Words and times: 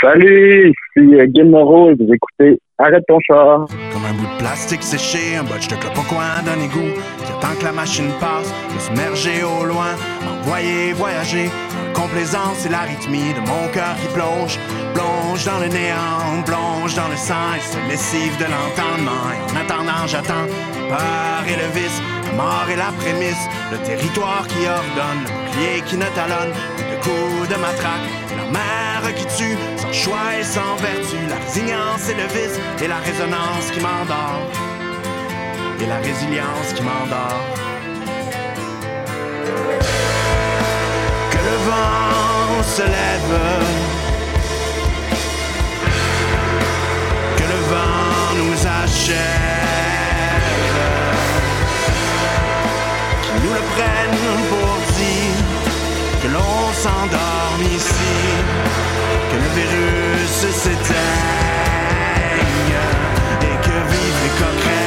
Salut, 0.00 0.72
ici 0.72 1.14
euh, 1.14 1.26
et 1.26 1.94
vous 1.94 2.14
écoutez 2.14 2.58
Arrête 2.78 3.04
ton 3.06 3.18
char. 3.20 3.66
Comme 3.92 4.04
un 4.08 4.14
bout 4.14 4.32
de 4.32 4.38
plastique 4.38 4.82
séché, 4.82 5.36
un 5.36 5.44
botch 5.44 5.68
de 5.68 5.76
clope 5.76 5.98
au 5.98 6.08
coin 6.08 6.40
d'un 6.46 6.58
égout 6.58 6.96
qui 7.22 7.32
attend 7.32 7.54
que 7.58 7.64
la 7.64 7.72
machine 7.72 8.08
passe, 8.18 8.50
de 8.72 8.78
se 8.78 8.90
merger 8.92 9.44
au 9.44 9.66
loin, 9.66 9.92
envoyer 10.24 10.94
voyager. 10.94 11.50
Complaisance 11.92 12.64
et 12.64 12.70
l'arythmie 12.70 13.34
de 13.34 13.40
mon 13.40 13.68
cœur 13.74 13.94
qui 14.00 14.08
plonge, 14.14 14.56
plonge 14.94 15.44
dans 15.44 15.60
le 15.60 15.68
néant, 15.68 16.40
plonge 16.46 16.94
dans 16.94 17.08
le 17.08 17.16
sang 17.16 17.52
et 17.54 17.60
se 17.60 17.76
lessive 17.90 18.32
de 18.38 18.48
l'entendement. 18.48 19.28
Et 19.36 19.52
en 19.52 19.60
attendant, 19.60 20.06
j'attends, 20.06 20.48
par 20.88 21.44
et 21.44 21.60
le 21.60 21.68
vice, 21.76 22.00
la 22.24 22.32
mort 22.40 22.66
et 22.72 22.76
la 22.76 22.88
prémisse, 22.96 23.44
le 23.70 23.78
territoire 23.84 24.46
qui 24.48 24.64
ordonne, 24.64 25.28
bouclier 25.50 25.82
qui 25.86 25.96
ne 25.96 26.04
talonne, 26.14 26.52
de 26.78 26.96
coups 27.02 27.48
de 27.48 27.56
matraque, 27.56 28.08
la 28.36 28.50
mer 28.50 29.14
qui 29.14 29.26
tue, 29.36 29.56
sans 29.76 29.92
choix 29.92 30.36
et 30.38 30.44
sans 30.44 30.76
vertu, 30.76 31.16
la 31.28 31.36
résignance 31.36 32.08
et 32.08 32.14
le 32.14 32.26
vice 32.28 32.58
et 32.82 32.88
la 32.88 32.98
résonance 32.98 33.70
qui 33.72 33.80
m'endort, 33.80 34.46
et 35.80 35.86
la 35.86 35.96
résilience 35.96 36.72
qui 36.74 36.82
m'endort. 36.82 37.44
Que 41.30 41.38
le 41.38 41.56
vent 41.68 42.62
se 42.62 42.82
lève, 42.82 43.38
que 47.36 47.42
le 47.42 47.60
vent 47.70 48.34
nous 48.36 48.66
achève, 48.84 49.59
s'endorme 56.82 57.62
ici, 57.76 58.16
que 59.30 59.36
le 59.36 59.48
virus 59.60 60.34
s'éteigne 60.62 60.80
et 63.42 63.56
que 63.66 63.76
vivent 63.90 64.20
les 64.24 64.34
coquerelles 64.40 64.79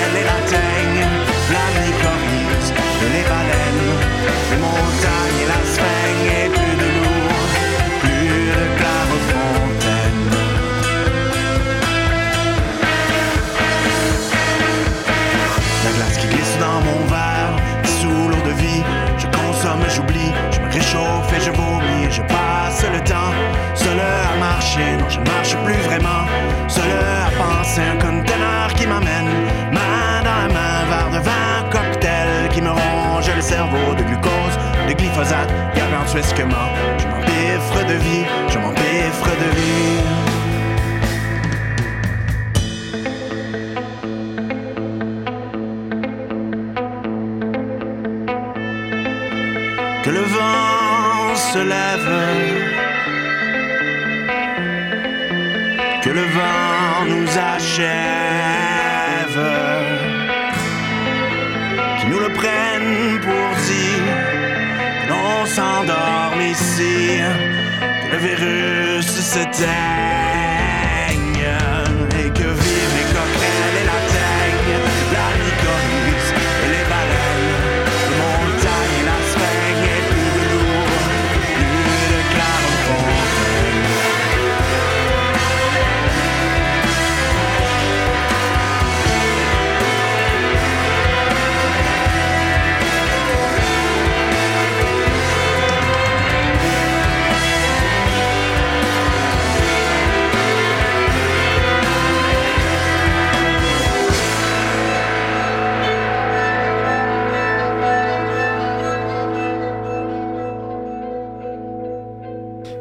non 24.79 25.09
je 25.09 25.19
marche 25.19 25.55
plus 25.65 25.81
vraiment, 25.89 26.25
seul 26.67 26.83
à 26.83 27.29
penser 27.37 27.81
un 27.81 27.97
conteneur 27.97 28.73
qui 28.75 28.87
m'amène, 28.87 29.29
main 29.71 30.23
dans 30.23 30.47
la 30.47 30.53
main, 30.53 30.85
verre 30.89 31.09
de 31.11 31.23
vin, 31.23 31.69
cocktail 31.71 32.49
qui 32.49 32.61
me 32.61 32.69
ronge 32.69 33.29
le 33.35 33.41
cerveau 33.41 33.93
de 33.97 34.03
glucose, 34.03 34.57
de 34.87 34.93
glyphosate, 34.93 35.51
gargantuesquement, 35.75 36.69
je 36.97 37.05
m'empiffre 37.07 37.85
de 37.87 37.93
vie, 37.93 38.25
je 38.49 38.57
m'empiffre 38.57 39.29
de 39.43 39.55
vie. 39.55 40.03
que 50.03 50.09
le 50.09 50.19
vent 50.19 51.33
se 51.33 51.59
lève, 51.59 52.72
le 56.13 56.21
vent 56.21 57.05
nous 57.07 57.27
achève, 57.55 57.83
qu'il 61.99 62.09
nous 62.09 62.19
le 62.19 62.29
prenne 62.29 63.19
pour 63.19 63.49
dire 63.67 64.15
l'on 65.09 65.45
s'endorme 65.45 66.41
ici, 66.41 67.19
que 68.01 68.11
le 68.11 68.17
virus 68.17 69.07
s'éteigne 69.07 70.02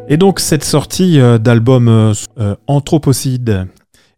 Et 0.09 0.17
donc 0.17 0.41
cette 0.41 0.65
sortie 0.65 1.21
euh, 1.21 1.39
d'album 1.39 1.89
euh, 1.89 2.13
euh, 2.39 2.55
Anthropocide, 2.67 3.67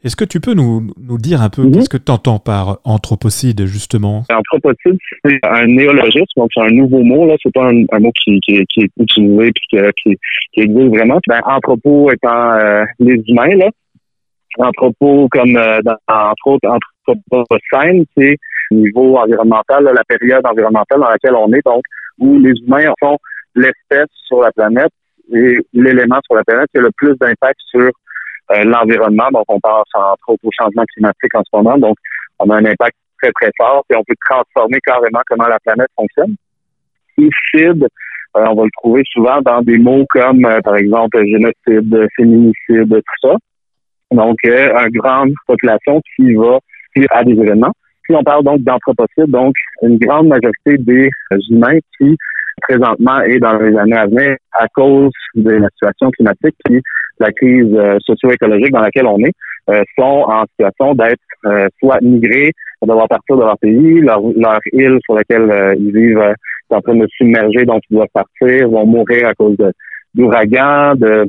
est-ce 0.02 0.16
que 0.16 0.24
tu 0.24 0.40
peux 0.40 0.54
nous, 0.54 0.92
nous 0.98 1.18
dire 1.18 1.40
un 1.40 1.48
peu 1.50 1.62
Mhm. 1.62 1.72
qu'est-ce 1.72 1.88
que 1.88 1.96
tu 1.96 2.10
entends 2.10 2.38
par 2.38 2.78
Anthropocide 2.84 3.64
justement? 3.66 4.24
Anthropocide, 4.30 4.98
c'est 5.24 5.38
un 5.44 5.66
néologisme, 5.66 6.24
donc 6.36 6.50
c'est 6.54 6.62
un 6.62 6.70
nouveau 6.70 7.02
mot, 7.02 7.26
là. 7.26 7.36
C'est 7.42 7.52
pas 7.52 7.68
un, 7.70 7.84
un 7.92 8.00
mot 8.00 8.12
qui, 8.22 8.40
qui, 8.40 8.64
qui 8.66 8.80
est 8.82 8.90
utilisé 8.98 9.50
puis 9.52 9.64
qui, 9.70 9.76
qui, 10.02 10.16
qui 10.52 10.60
existe 10.60 10.88
vraiment. 10.88 11.20
Ben, 11.28 11.40
anthropo 11.46 12.10
étant 12.10 12.52
euh, 12.52 12.84
les 12.98 13.22
humains, 13.28 13.54
là. 13.56 13.70
Anthropo 14.58 15.28
comme 15.30 15.56
euh, 15.56 15.80
dans, 15.82 15.96
entre 16.08 16.46
autres 16.46 16.68
anthropocène, 17.06 18.04
c'est 18.16 18.36
au 18.70 18.74
niveau 18.74 19.16
environnemental, 19.18 19.84
là, 19.84 19.92
la 19.92 20.04
période 20.04 20.44
environnementale 20.44 21.00
dans 21.00 21.08
laquelle 21.08 21.34
on 21.34 21.52
est, 21.52 21.64
donc 21.64 21.82
où 22.18 22.38
les 22.38 22.52
humains 22.66 22.92
sont 23.02 23.16
l'espèce 23.54 24.08
sur 24.26 24.40
la 24.40 24.50
planète 24.52 24.90
et 25.32 25.58
l'élément 25.72 26.20
sur 26.24 26.34
la 26.34 26.44
planète 26.44 26.68
qui 26.72 26.78
a 26.78 26.82
le 26.82 26.90
plus 26.96 27.16
d'impact 27.18 27.60
sur 27.70 27.90
euh, 28.50 28.64
l'environnement. 28.64 29.28
Donc, 29.32 29.44
on 29.48 29.60
pense 29.60 29.86
entre 29.94 30.28
autres 30.28 30.44
au 30.44 30.50
changement 30.58 30.84
climatique 30.92 31.34
en 31.34 31.42
ce 31.42 31.56
moment. 31.56 31.78
Donc, 31.78 31.96
on 32.38 32.50
a 32.50 32.56
un 32.56 32.64
impact 32.64 32.96
très, 33.20 33.32
très 33.32 33.50
fort 33.56 33.84
et 33.90 33.96
on 33.96 34.04
peut 34.04 34.14
transformer 34.28 34.78
carrément 34.84 35.20
comment 35.26 35.46
la 35.46 35.58
planète 35.60 35.88
fonctionne. 35.96 36.34
Suicide, 37.16 37.86
euh, 38.36 38.44
on 38.46 38.54
va 38.54 38.64
le 38.64 38.70
trouver 38.76 39.02
souvent 39.10 39.40
dans 39.40 39.62
des 39.62 39.78
mots 39.78 40.04
comme, 40.10 40.44
euh, 40.44 40.60
par 40.60 40.76
exemple, 40.76 41.24
génocide, 41.24 42.06
féminicide, 42.16 42.88
tout 42.88 43.28
ça. 43.28 43.36
Donc, 44.10 44.36
une 44.44 44.98
grande 44.98 45.32
population 45.46 46.00
qui 46.14 46.34
va 46.34 46.58
à 47.10 47.24
des 47.24 47.32
événements. 47.32 47.72
Puis 48.02 48.14
on 48.14 48.22
parle 48.22 48.44
donc 48.44 48.60
d'anthropocide, 48.60 49.30
donc 49.30 49.54
une 49.82 49.98
grande 49.98 50.28
majorité 50.28 50.76
des 50.78 51.10
humains 51.50 51.78
qui 51.98 52.16
présentement 52.62 53.20
et 53.22 53.38
dans 53.38 53.56
les 53.58 53.76
années 53.76 53.96
à 53.96 54.06
venir, 54.06 54.36
à 54.52 54.66
cause 54.68 55.12
de 55.34 55.50
la 55.50 55.68
situation 55.70 56.10
climatique 56.10 56.54
puis 56.64 56.80
la 57.20 57.30
crise 57.32 57.72
euh, 57.74 57.98
socio-écologique 58.00 58.72
dans 58.72 58.80
laquelle 58.80 59.06
on 59.06 59.18
est, 59.20 59.32
euh, 59.70 59.82
sont 59.96 60.24
en 60.26 60.44
situation 60.46 60.94
d'être 60.94 61.20
euh, 61.46 61.68
soit 61.78 62.00
migrés, 62.02 62.52
de 62.82 62.88
devoir 62.88 63.08
partir 63.08 63.36
de 63.36 63.42
leur 63.42 63.58
pays, 63.58 64.00
leur, 64.00 64.20
leur 64.36 64.58
île 64.72 64.98
sur 65.04 65.14
laquelle 65.14 65.50
euh, 65.50 65.74
ils 65.78 65.92
vivent 65.92 66.18
euh, 66.18 66.32
est 66.70 66.74
en 66.74 66.80
train 66.80 66.96
de 66.96 67.06
submerger, 67.16 67.64
donc 67.64 67.82
ils 67.90 67.94
doivent 67.94 68.08
partir, 68.12 68.68
vont 68.68 68.86
mourir 68.86 69.28
à 69.28 69.34
cause 69.34 69.56
de- 69.56 69.72
d'ouragans, 70.14 70.94
de, 70.96 71.28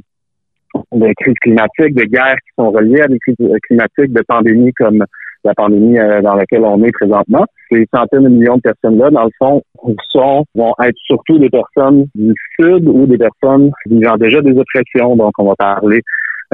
de 0.94 1.14
crises 1.18 1.36
climatiques, 1.42 1.96
de 1.96 2.04
guerres 2.06 2.36
qui 2.36 2.52
sont 2.58 2.72
reliées 2.72 3.02
à 3.02 3.08
des 3.08 3.20
crises 3.20 3.36
euh, 3.42 3.58
climatiques, 3.68 4.14
de 4.14 4.24
pandémies 4.28 4.74
comme 4.74 5.04
la 5.46 5.54
pandémie 5.54 5.98
euh, 5.98 6.22
dans 6.22 6.36
laquelle 6.36 6.64
on 6.64 6.84
est 6.84 6.92
présentement. 6.92 7.46
Ces 7.72 7.88
centaines 7.94 8.24
de 8.24 8.30
millions 8.30 8.58
de 8.58 8.62
personnes-là, 8.62 9.10
dans 9.12 9.24
le 9.24 9.32
fond, 9.38 9.62
sont, 10.10 10.44
vont 10.56 10.74
être 10.84 10.98
surtout 10.98 11.38
des 11.40 11.50
personnes 11.50 12.08
du 12.16 12.34
Sud 12.60 12.88
ou 12.88 13.06
des 13.06 13.18
personnes 13.18 13.72
vivant 13.86 14.18
déjà 14.18 14.42
des 14.42 14.58
oppressions. 14.58 15.16
Donc, 15.16 15.32
on 15.38 15.46
va 15.46 15.56
parler 15.56 16.02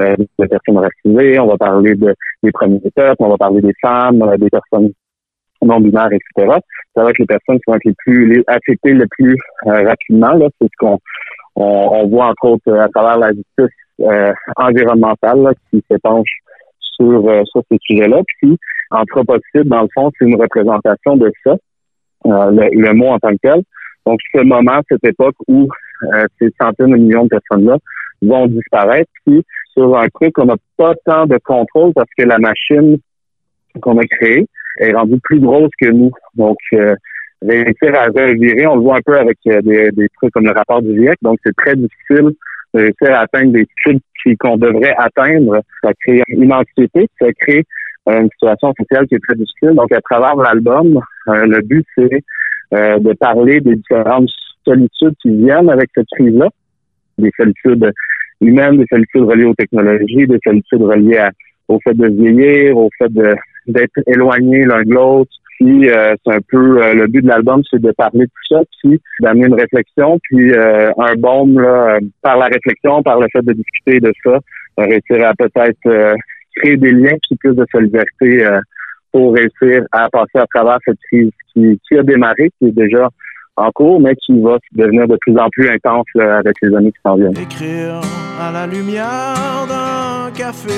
euh, 0.00 0.14
de 0.16 0.46
personnes 0.46 0.78
racisées, 0.78 1.40
on 1.40 1.48
va 1.48 1.56
parler 1.56 1.94
de, 1.94 2.14
des 2.42 2.52
premiers 2.52 2.80
peuples, 2.94 3.16
on 3.18 3.30
va 3.30 3.36
parler 3.36 3.60
des 3.60 3.74
femmes, 3.80 4.22
euh, 4.22 4.36
des 4.36 4.50
personnes 4.50 4.92
non 5.62 5.80
binaires, 5.80 6.10
etc. 6.12 6.58
Ça 6.94 7.04
va 7.04 7.10
être 7.10 7.18
les 7.18 7.26
personnes 7.26 7.56
qui 7.56 7.64
vont 7.68 7.76
être 7.76 7.84
les 7.84 7.94
plus 8.04 8.26
les, 8.26 8.44
affectées 8.46 8.92
le 8.92 9.06
plus 9.10 9.36
euh, 9.66 9.86
rapidement. 9.86 10.32
Là, 10.32 10.48
c'est 10.60 10.66
ce 10.66 10.76
qu'on 10.78 10.98
on, 11.56 11.88
on 11.92 12.08
voit 12.08 12.26
entre 12.26 12.44
autres 12.46 12.68
euh, 12.68 12.80
à 12.80 12.88
travers 12.88 13.18
la 13.18 13.28
justice 13.28 13.76
environnementale 14.56 15.42
là, 15.42 15.52
qui 15.70 15.84
s'épanche 15.88 16.28
sur, 17.02 17.28
euh, 17.28 17.42
sur 17.44 17.62
ces 17.70 17.78
sujets-là. 17.82 18.20
Puis 18.38 18.56
anthropocide, 18.92 19.64
dans 19.64 19.82
le 19.82 19.88
fond, 19.94 20.10
c'est 20.18 20.26
une 20.26 20.40
représentation 20.40 21.16
de 21.16 21.32
ça, 21.44 21.56
euh, 22.26 22.50
le, 22.50 22.68
le 22.80 22.92
mot 22.94 23.08
en 23.08 23.18
tant 23.18 23.30
que 23.30 23.38
tel. 23.42 23.62
Donc, 24.06 24.18
ce 24.34 24.42
moment, 24.42 24.80
cette 24.88 25.04
époque 25.04 25.36
où 25.48 25.68
euh, 26.14 26.26
ces 26.40 26.50
centaines 26.60 26.90
de 26.90 26.96
millions 26.96 27.24
de 27.24 27.28
personnes-là 27.28 27.78
vont 28.22 28.46
disparaître, 28.46 29.10
puis 29.24 29.42
sur 29.72 29.96
un 29.96 30.08
truc 30.08 30.32
qu'on 30.34 30.46
n'a 30.46 30.56
pas 30.76 30.94
tant 31.04 31.26
de 31.26 31.38
contrôle 31.38 31.92
parce 31.94 32.10
que 32.16 32.24
la 32.24 32.38
machine 32.38 32.98
qu'on 33.80 33.98
a 33.98 34.04
créée 34.04 34.46
est 34.78 34.92
rendue 34.92 35.18
plus 35.22 35.40
grosse 35.40 35.70
que 35.80 35.90
nous. 35.90 36.10
Donc, 36.34 36.58
euh, 36.74 36.94
réussir 37.40 37.94
à 37.94 38.04
revirer, 38.04 38.66
on 38.66 38.76
le 38.76 38.82
voit 38.82 38.96
un 38.96 39.02
peu 39.04 39.18
avec 39.18 39.38
euh, 39.46 39.60
des, 39.62 39.90
des 39.92 40.08
trucs 40.16 40.32
comme 40.32 40.44
le 40.44 40.52
rapport 40.52 40.82
du 40.82 40.96
GIEC. 40.96 41.16
Donc, 41.22 41.38
c'est 41.44 41.56
très 41.56 41.74
difficile 41.74 42.32
de 42.74 42.80
réussir 42.80 43.14
à 43.14 43.20
atteindre 43.20 43.52
des 43.52 43.66
cibles 43.82 44.00
qu'on 44.38 44.56
devrait 44.56 44.94
atteindre. 44.98 45.60
Ça 45.82 45.92
crée 46.00 46.22
une 46.28 46.52
anxiété, 46.52 47.08
ça 47.20 47.26
crée 47.40 47.64
une 48.06 48.28
situation 48.30 48.72
sociale 48.78 49.06
qui 49.06 49.14
est 49.14 49.22
très 49.26 49.36
difficile. 49.36 49.74
Donc, 49.74 49.92
à 49.92 50.00
travers 50.00 50.36
l'album, 50.36 51.00
le 51.26 51.60
but, 51.62 51.86
c'est 51.96 52.22
de 52.72 53.12
parler 53.14 53.60
des 53.60 53.76
différentes 53.76 54.28
solitudes 54.64 55.14
qui 55.20 55.30
viennent 55.30 55.70
avec 55.70 55.90
cette 55.94 56.08
crise-là, 56.16 56.48
des 57.18 57.30
solitudes 57.36 57.92
humaines, 58.40 58.78
des 58.78 58.86
solitudes 58.90 59.22
reliées 59.22 59.44
aux 59.44 59.54
technologies, 59.54 60.26
des 60.26 60.38
solitudes 60.44 60.82
reliées 60.82 61.28
au 61.68 61.78
fait 61.80 61.94
de 61.94 62.08
vieillir, 62.08 62.76
au 62.76 62.90
fait 62.98 63.12
d'être 63.66 64.00
éloigné 64.06 64.64
l'un 64.64 64.82
de 64.82 64.92
l'autre. 64.92 65.30
Puis 65.58 65.90
euh, 65.90 66.14
c'est 66.24 66.34
un 66.34 66.40
peu 66.48 66.82
euh, 66.82 66.94
le 66.94 67.06
but 67.06 67.22
de 67.22 67.28
l'album, 67.28 67.62
c'est 67.70 67.80
de 67.80 67.92
parler 67.92 68.20
de 68.20 68.24
tout 68.24 68.54
ça, 68.56 68.62
puis 68.82 69.00
d'amener 69.20 69.46
une 69.46 69.54
réflexion, 69.54 70.18
puis 70.24 70.52
euh, 70.52 70.90
un 70.98 71.14
baume 71.14 71.60
là, 71.60 71.98
par 72.20 72.36
la 72.36 72.46
réflexion, 72.46 73.02
par 73.02 73.20
le 73.20 73.28
fait 73.32 73.42
de 73.42 73.52
discuter 73.52 74.00
de 74.00 74.12
ça, 74.24 74.40
réussir 74.78 75.24
à 75.24 75.34
peut-être 75.34 76.16
créer 76.56 76.76
des 76.76 76.92
liens 76.92 77.16
qui 77.22 77.36
plus 77.36 77.54
de 77.54 77.64
solidarité 77.70 78.46
pour 79.12 79.34
réussir 79.34 79.84
à 79.92 80.08
passer 80.10 80.38
à 80.38 80.46
travers 80.46 80.78
cette 80.84 80.98
crise 81.10 81.30
qui, 81.52 81.78
qui 81.86 81.98
a 81.98 82.02
démarré, 82.02 82.50
qui 82.58 82.68
est 82.68 82.72
déjà 82.72 83.08
en 83.56 83.70
cours, 83.72 84.00
mais 84.00 84.14
qui 84.16 84.40
va 84.40 84.58
devenir 84.72 85.06
de 85.06 85.16
plus 85.20 85.36
en 85.38 85.48
plus 85.50 85.68
intense 85.68 86.06
avec 86.16 86.56
les 86.62 86.74
années 86.74 86.92
qui 86.92 86.98
s'en 87.04 87.16
viennent. 87.16 87.36
Écrire 87.36 88.00
à 88.40 88.50
la 88.50 88.66
lumière 88.66 89.66
d'un 89.68 90.30
café, 90.32 90.72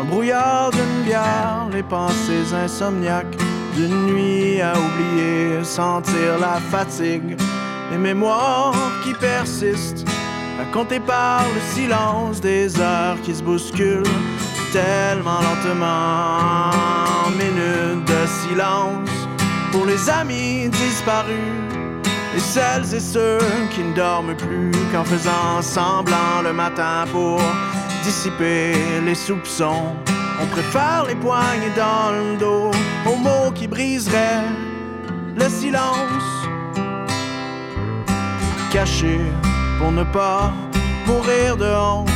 un 0.00 0.04
brouillard 0.04 0.70
d'une 0.70 1.04
bière, 1.04 1.68
les 1.72 1.82
pensées 1.82 2.54
insomniaques 2.54 3.36
d'une 3.76 4.14
nuit 4.14 4.60
à 4.60 4.72
oublier, 4.72 5.62
sentir 5.62 6.38
la 6.40 6.60
fatigue, 6.70 7.36
les 7.90 7.98
mémoires 7.98 8.74
qui 9.02 9.12
persistent, 9.14 10.08
racontées 10.58 11.00
par 11.00 11.42
le 11.54 11.60
silence 11.60 12.40
des 12.40 12.80
heures 12.80 13.20
qui 13.22 13.34
se 13.34 13.42
bousculent 13.42 14.02
tellement 14.74 15.40
lentement, 15.40 16.72
minutes 17.38 18.04
de 18.08 18.26
silence 18.26 19.08
pour 19.70 19.86
les 19.86 20.10
amis 20.10 20.68
disparus 20.68 21.62
et 22.36 22.40
celles 22.40 22.92
et 22.92 22.98
ceux 22.98 23.38
qui 23.70 23.84
ne 23.84 23.94
dorment 23.94 24.34
plus 24.34 24.72
qu'en 24.90 25.04
faisant 25.04 25.62
semblant 25.62 26.42
le 26.42 26.52
matin 26.52 27.04
pour 27.12 27.40
dissiper 28.02 28.72
les 29.06 29.14
soupçons. 29.14 29.94
On 30.42 30.46
préfère 30.46 31.04
les 31.06 31.14
poignées 31.14 31.74
dans 31.76 32.10
le 32.10 32.36
dos 32.36 32.72
aux 33.06 33.16
mots 33.16 33.52
qui 33.54 33.68
briseraient 33.68 34.42
le 35.36 35.48
silence. 35.48 36.28
Caché 38.72 39.20
pour 39.78 39.92
ne 39.92 40.02
pas 40.02 40.52
mourir 41.06 41.56
de 41.56 41.66
honte. 41.66 42.13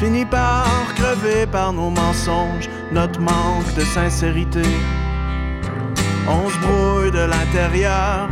Finit 0.00 0.24
par 0.24 0.64
crever 0.94 1.44
par 1.46 1.72
nos 1.72 1.90
mensonges, 1.90 2.68
notre 2.92 3.20
manque 3.20 3.74
de 3.74 3.84
sincérité. 3.84 4.62
On 6.28 6.48
se 6.48 6.58
brouille 6.58 7.10
de 7.10 7.24
l'intérieur 7.26 8.28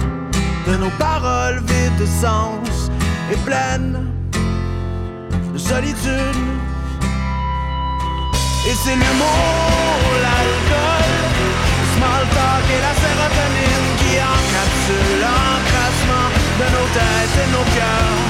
de 0.69 0.77
nos 0.77 0.91
paroles 0.91 1.59
vides 1.67 1.97
de 1.99 2.07
sens 2.07 2.89
et 3.33 3.37
pleines 3.39 4.13
de 5.53 5.59
solitude. 5.59 6.45
Et 8.69 8.75
c'est 8.83 8.95
l'humour, 8.95 9.99
l'alcool, 10.23 11.11
le 11.81 11.87
small 11.97 12.25
talk 12.37 12.65
et 12.77 12.83
la 12.89 12.95
sérotonine 13.03 13.91
qui 13.99 14.13
encapsulent 14.35 15.21
l'encrassement 15.25 16.29
de 16.61 16.67
nos 16.75 16.89
têtes 16.95 17.37
et 17.43 17.51
nos 17.51 17.67
cœurs, 17.75 18.23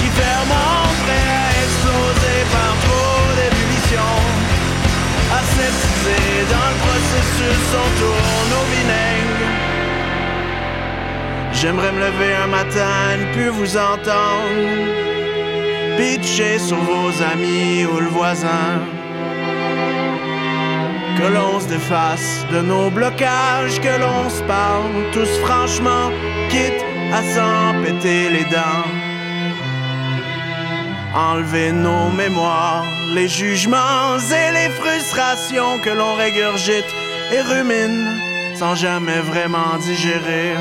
qui 0.00 0.08
ferment 0.18 0.86
exploser 1.06 1.35
par 2.52 2.72
trop 2.84 3.34
d'ébullition. 3.36 4.26
Dans 6.06 6.68
le 6.70 6.78
processus, 6.86 7.66
on 7.74 7.88
tourne 7.98 8.52
au 8.60 8.64
vinaigre. 8.74 9.46
J'aimerais 11.52 11.92
me 11.92 12.00
lever 12.00 12.34
un 12.36 12.46
matin 12.46 13.16
et 13.36 13.48
vous 13.48 13.76
entendre. 13.76 14.50
Pitcher 15.96 16.58
sur 16.58 16.76
vos 16.76 17.10
amis 17.32 17.86
ou 17.86 17.98
le 17.98 18.08
voisin. 18.08 18.82
Que 21.18 21.26
l'on 21.32 21.58
se 21.58 21.68
défasse 21.68 22.46
de 22.52 22.60
nos 22.60 22.90
blocages, 22.90 23.80
que 23.80 23.98
l'on 23.98 24.28
se 24.28 24.42
parle 24.42 25.10
tous 25.12 25.38
franchement, 25.44 26.12
quitte 26.50 26.84
à 27.12 27.22
s'en 27.34 27.82
péter 27.82 28.28
les 28.28 28.44
dents. 28.44 29.05
Enlever 31.16 31.72
nos 31.72 32.10
mémoires, 32.10 32.84
les 33.14 33.28
jugements 33.28 34.18
et 34.18 34.52
les 34.52 34.70
frustrations 34.74 35.78
que 35.78 35.90
l'on 35.90 36.14
régurgite 36.14 36.84
et 37.32 37.40
rumine 37.40 38.06
sans 38.54 38.74
jamais 38.74 39.20
vraiment 39.20 39.76
digérer 39.80 40.54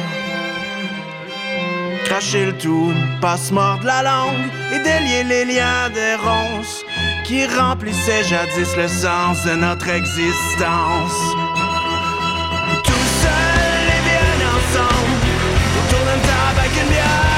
cracher 2.06 2.46
le 2.46 2.58
tout, 2.58 2.94
pas 3.20 3.36
se 3.36 3.54
mordre 3.54 3.86
la 3.86 4.02
langue 4.04 4.48
et 4.74 4.80
délier 4.80 5.24
les 5.24 5.46
liens 5.46 5.90
des 5.90 6.16
ronces 6.16 6.86
qui 7.26 7.46
remplissaient 7.46 8.24
jadis 8.24 8.76
le 8.78 8.88
sens 8.88 9.44
de 9.44 9.56
notre 9.56 9.90
existence. 9.90 11.20
Tout 12.84 13.08
seul 13.24 13.86
et 13.96 14.02
bien 14.10 14.48
ensemble, 14.56 15.28
autour 15.80 16.06
d'un 16.06 16.22
table 16.30 16.60
avec 16.60 16.72
une 16.82 16.90
bière 16.90 17.35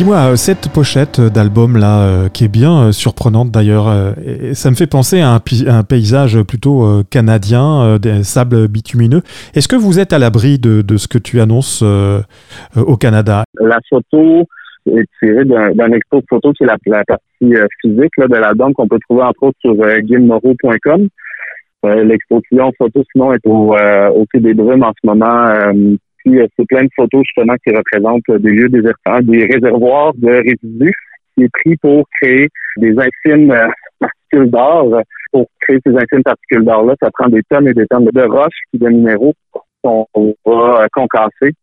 Dis-moi, 0.00 0.16
euh, 0.16 0.36
cette 0.36 0.72
pochette 0.72 1.20
d'album 1.20 1.76
là, 1.76 2.00
euh, 2.00 2.28
qui 2.30 2.46
est 2.46 2.48
bien 2.48 2.84
euh, 2.84 2.90
surprenante 2.90 3.50
d'ailleurs, 3.50 3.84
ça 4.54 4.70
me 4.70 4.74
fait 4.74 4.86
penser 4.86 5.20
à 5.20 5.34
un, 5.34 5.82
paysage 5.82 6.42
plutôt 6.42 7.02
canadien, 7.10 7.98
des 7.98 8.22
sables 8.22 8.66
bitumineux. 8.68 9.20
Est-ce 9.54 9.68
que 9.68 9.76
vous 9.76 10.00
êtes 10.00 10.14
à 10.14 10.18
l'abri 10.18 10.58
de, 10.58 10.96
ce 10.96 11.06
que 11.06 11.18
tu 11.18 11.38
annonces 11.38 11.82
au 11.82 12.96
Canada? 12.96 13.44
La 13.60 13.78
photo 13.90 14.46
est 14.86 15.04
tirée 15.18 15.44
d'un 15.44 15.92
expo 15.92 16.22
photo 16.30 16.50
qui 16.54 16.64
est 16.64 16.66
la, 16.66 17.04
partie 17.04 17.52
physique 17.82 18.14
de 18.16 18.36
l'album 18.36 18.72
qu'on 18.72 18.88
peut 18.88 19.00
trouver 19.06 19.24
entre 19.24 19.42
autres 19.42 19.58
sur 19.60 19.74
guimmoreau.com. 19.74 21.08
L'exposition 21.84 22.72
photo 22.78 23.04
sinon 23.12 23.34
est 23.34 23.46
au, 23.46 23.76
au 23.76 24.26
des 24.32 24.54
Brumes 24.54 24.82
en 24.82 24.92
ce 24.98 25.06
moment 25.06 25.98
puis, 26.24 26.38
euh, 26.38 26.46
c'est 26.58 26.66
plein 26.66 26.82
de 26.82 26.90
photos 26.94 27.22
justement 27.24 27.54
qui 27.64 27.74
représentent 27.74 28.28
euh, 28.30 28.38
des 28.38 28.50
lieux 28.50 28.68
désertants, 28.68 29.20
des 29.22 29.46
réservoirs 29.46 30.12
de 30.14 30.28
résidus 30.28 30.94
qui 31.34 31.44
est 31.44 31.48
pris 31.52 31.76
pour 31.76 32.06
créer 32.20 32.48
des 32.76 32.94
infimes 32.98 33.52
euh, 33.52 33.68
particules 33.98 34.50
d'or. 34.50 35.00
Pour 35.32 35.46
créer 35.60 35.78
ces 35.86 35.94
infimes 35.94 36.24
particules 36.24 36.64
d'or-là, 36.64 36.94
ça 37.00 37.10
prend 37.12 37.28
des 37.28 37.42
tonnes 37.48 37.68
et 37.68 37.72
des 37.72 37.86
tonnes 37.86 38.06
de 38.12 38.22
roches 38.22 38.62
et 38.74 38.78
de 38.78 38.88
minéraux 38.88 39.34
qu'on 39.82 40.06
va 40.44 40.86
concasser 40.92 41.54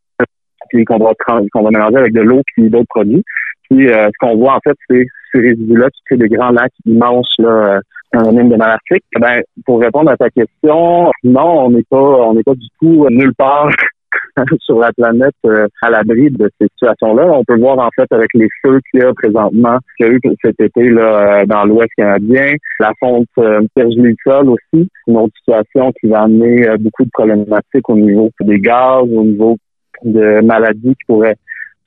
puis 0.69 0.85
qu'on 0.85 0.97
va, 0.97 1.11
qu'on 1.27 1.63
va 1.63 1.69
mélanger 1.69 1.97
avec 1.97 2.13
de 2.13 2.21
l'eau 2.21 2.41
puis 2.53 2.69
d'autres 2.69 2.87
produits. 2.89 3.23
Puis 3.69 3.87
ce 3.87 4.17
qu'on 4.19 4.37
voit 4.37 4.55
en 4.55 4.59
fait, 4.63 4.75
c'est 4.89 5.05
ces 5.33 5.41
résidus-là 5.41 5.89
qui 5.89 6.01
créent 6.05 6.17
des 6.17 6.29
grands 6.29 6.51
lacs 6.51 6.71
immenses 6.85 7.35
là, 7.39 7.81
anonyme 8.13 8.49
de 8.49 8.55
Malartic. 8.55 9.03
Ben, 9.19 9.41
pour 9.65 9.81
répondre 9.81 10.11
à 10.11 10.17
ta 10.17 10.29
question, 10.29 11.11
non, 11.25 11.65
on 11.65 11.71
n'est 11.71 11.85
pas 11.89 11.97
on 11.97 12.33
n'est 12.33 12.43
pas 12.43 12.55
du 12.55 12.67
tout 12.79 13.05
nulle 13.09 13.35
part 13.35 13.69
sur 14.61 14.79
la 14.79 14.91
planète 14.93 15.35
euh, 15.45 15.67
à 15.81 15.89
l'abri 15.89 16.29
de 16.31 16.49
ces 16.59 16.67
situations-là. 16.73 17.27
On 17.31 17.43
peut 17.43 17.59
voir 17.59 17.79
en 17.79 17.89
fait 17.95 18.11
avec 18.11 18.29
les 18.33 18.47
feux 18.63 18.79
qu'il 18.91 19.01
y 19.01 19.03
a 19.03 19.13
présentement, 19.13 19.77
qu'il 19.97 20.07
y 20.07 20.09
a 20.09 20.13
eu 20.13 20.19
cet 20.43 20.59
été 20.59 20.89
là, 20.89 21.41
euh, 21.41 21.45
dans 21.45 21.65
l'Ouest 21.65 21.91
canadien, 21.97 22.53
la 22.79 22.91
fonte 22.99 23.27
euh, 23.39 23.61
sol 24.23 24.49
aussi, 24.49 24.89
une 25.07 25.17
autre 25.17 25.33
situation 25.37 25.91
qui 25.99 26.07
va 26.07 26.23
amener 26.23 26.67
euh, 26.67 26.77
beaucoup 26.79 27.03
de 27.03 27.09
problématiques 27.11 27.89
au 27.89 27.95
niveau 27.95 28.29
des 28.41 28.59
gaz, 28.59 29.03
au 29.03 29.23
niveau 29.23 29.57
de 30.03 30.41
maladies 30.41 30.95
qui 30.95 31.05
pourraient 31.07 31.37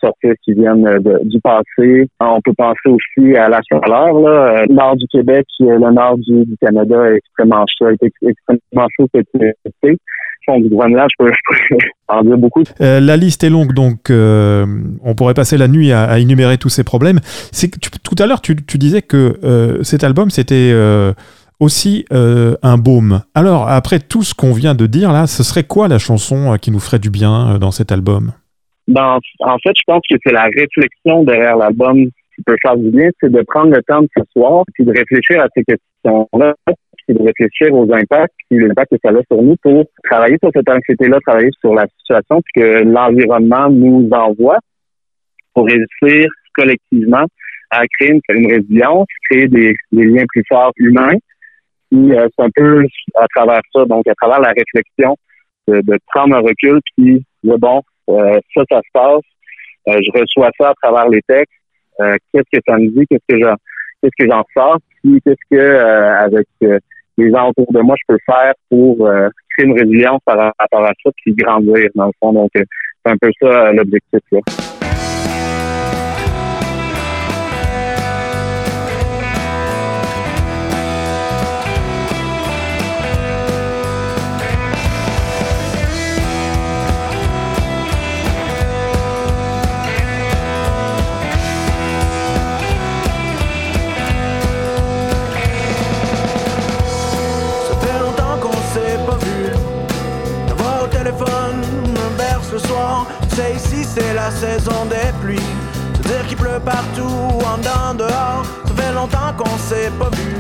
sortir 0.03 0.33
qui 0.43 0.55
viennent 0.55 0.99
du 1.25 1.41
passé. 1.41 2.09
On 2.21 2.41
peut 2.41 2.55
penser 2.57 2.89
aussi 2.89 3.37
à 3.37 3.51
la 3.51 3.61
chaleur. 3.71 4.19
Là. 4.19 4.65
Le 4.67 4.75
nord 4.75 4.97
du 4.97 5.07
Québec, 5.09 5.45
le 5.61 5.79
nord 5.79 6.17
du, 6.17 6.47
Canada 6.59 7.11
est 7.11 7.17
extrêmement 7.17 7.67
chaud, 7.67 7.91
est 7.91 8.03
extrêmement 8.03 8.89
chaud 8.97 9.07
cet 9.15 9.29
été 9.35 9.99
du 10.49 10.69
Groenland, 10.69 11.09
je 11.11 11.25
peux, 11.25 11.33
en 12.09 12.23
dire 12.23 12.39
beaucoup. 12.39 12.65
la 12.79 13.17
liste 13.17 13.45
est 13.45 13.51
longue, 13.51 13.73
donc 13.73 14.11
on 14.11 15.15
pourrait 15.17 15.35
passer 15.35 15.57
la 15.57 15.69
nuit 15.69 15.93
à, 15.93 16.19
énumérer 16.19 16.59
tous 16.59 16.69
ces 16.69 16.85
problèmes. 16.85 17.21
C'est 17.53 17.71
que 17.71 17.79
tout 17.79 18.17
à 18.19 18.27
l'heure, 18.27 18.41
tu, 18.41 18.57
tu, 18.57 18.79
disais 18.79 19.03
que 19.03 19.81
cet 19.83 20.05
album, 20.05 20.31
c'était 20.31 20.73
aussi 21.61 22.07
euh, 22.13 22.57
un 22.63 22.79
baume. 22.79 23.21
Alors, 23.35 23.69
après 23.69 24.01
tout 24.01 24.23
ce 24.23 24.35
qu'on 24.35 24.53
vient 24.53 24.75
de 24.75 24.87
dire 24.87 25.13
là, 25.13 25.27
ce 25.27 25.43
serait 25.43 25.65
quoi 25.65 25.87
la 25.87 25.99
chanson 25.99 26.53
euh, 26.53 26.57
qui 26.57 26.71
nous 26.71 26.81
ferait 26.81 26.99
du 26.99 27.11
bien 27.11 27.55
euh, 27.55 27.59
dans 27.59 27.71
cet 27.71 27.93
album? 27.93 28.33
Ben, 28.89 29.19
en 29.41 29.59
fait, 29.59 29.73
je 29.77 29.83
pense 29.87 30.03
que 30.11 30.17
c'est 30.25 30.33
la 30.33 30.45
réflexion 30.45 31.23
derrière 31.23 31.57
l'album 31.57 32.07
qui 32.07 32.43
peut 32.45 32.57
faire 32.63 32.77
du 32.77 32.91
bien, 32.91 33.11
c'est 33.21 33.31
de 33.31 33.43
prendre 33.43 33.71
le 33.71 33.83
temps 33.83 34.01
de 34.01 34.09
s'asseoir 34.17 34.65
puis 34.75 34.85
de 34.85 34.91
réfléchir 34.91 35.43
à 35.43 35.47
ces 35.55 35.63
questions-là, 35.63 36.55
puis 37.11 37.19
de 37.19 37.27
réfléchir 37.27 37.75
aux 37.75 37.93
impacts, 37.93 38.35
puis 38.49 38.61
l'impact 38.61 38.93
que 38.93 38.99
ça 39.03 39.11
a 39.11 39.23
sur 39.31 39.43
nous 39.43 39.57
pour 39.63 39.85
travailler 40.05 40.37
sur 40.43 40.51
cette 40.55 40.69
anxiété-là, 40.69 41.19
travailler 41.27 41.51
sur 41.61 41.75
la 41.75 41.87
situation 41.99 42.41
que 42.55 42.83
l'environnement 42.85 43.69
nous 43.71 44.09
envoie 44.13 44.59
pour 45.55 45.67
réussir 45.67 46.29
collectivement 46.55 47.25
à 47.71 47.83
créer 47.99 48.21
une, 48.29 48.51
résilience, 48.51 49.07
créer 49.29 49.49
des 49.49 49.75
liens 49.93 50.25
plus 50.29 50.43
forts 50.49 50.73
humains, 50.77 51.17
euh, 51.93 52.29
c'est 52.37 52.45
un 52.45 52.51
peu 52.55 52.85
à 53.17 53.27
travers 53.35 53.61
ça, 53.75 53.85
donc 53.85 54.07
à 54.07 54.15
travers 54.15 54.41
la 54.41 54.51
réflexion, 54.51 55.17
de, 55.67 55.99
prendre 56.07 56.37
un 56.37 56.41
recul, 56.41 56.81
puis 56.97 57.25
bon, 57.45 57.83
euh, 58.09 58.39
ça, 58.55 58.63
ça 58.71 58.81
se 58.81 58.91
passe. 58.93 59.23
Euh, 59.89 60.01
je 60.03 60.21
reçois 60.21 60.51
ça 60.59 60.71
à 60.71 60.75
travers 60.83 61.09
les 61.09 61.23
textes. 61.23 61.53
qu'est-ce 61.99 62.59
que 62.59 62.63
ça 62.67 62.77
me 62.77 62.89
dit? 62.89 63.07
Qu'est-ce 63.09 63.37
que 63.37 63.41
j'en 63.41 63.55
qu'est-ce 64.03 64.25
que 64.25 64.31
j'en 64.31 64.45
sors? 64.55 64.79
Puis 65.03 65.21
qu'est-ce 65.25 65.57
que 65.57 65.79
avec 65.79 66.47
les 67.19 67.31
gens 67.31 67.51
autour 67.51 67.73
de 67.73 67.81
moi, 67.81 67.97
je 67.99 68.15
peux 68.15 68.19
faire 68.25 68.53
pour 68.71 69.09
créer 69.51 69.67
une 69.67 69.79
résilience 69.79 70.21
par 70.25 70.53
rapport 70.59 70.85
à 70.85 70.93
ça, 71.03 71.11
puis 71.17 71.35
grandir 71.35 71.89
dans 71.95 72.07
le 72.07 72.13
fond. 72.21 72.33
Donc, 72.33 72.51
c'est 72.55 72.67
un 73.05 73.17
peu 73.17 73.31
ça 73.41 73.73
l'objectif. 73.73 74.21
là. 74.33 74.41
C'est 103.95 104.15
la 104.15 104.31
saison 104.31 104.85
des 104.87 105.11
pluies. 105.21 105.51
Se 105.97 106.03
dire 106.09 106.27
qu'il 106.29 106.37
pleut 106.37 106.61
partout, 106.65 107.29
en 107.53 107.59
dedans, 107.59 107.95
dehors. 107.97 108.45
Ça 108.67 108.75
fait 108.77 108.93
longtemps 108.93 109.33
qu'on 109.37 109.59
s'est 109.59 109.91
pas 109.99 110.11
vu. 110.11 110.37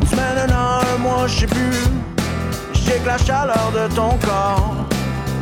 Une 0.00 0.08
semaine, 0.08 0.38
un 0.48 0.52
an, 0.52 0.80
un 0.94 0.98
mois, 0.98 1.26
je 1.26 1.40
sais 1.40 1.46
plus. 1.46 1.82
J'ai 2.72 2.98
que 2.98 3.06
la 3.06 3.18
chaleur 3.18 3.72
de 3.74 3.92
ton 3.94 4.10
corps 4.24 4.74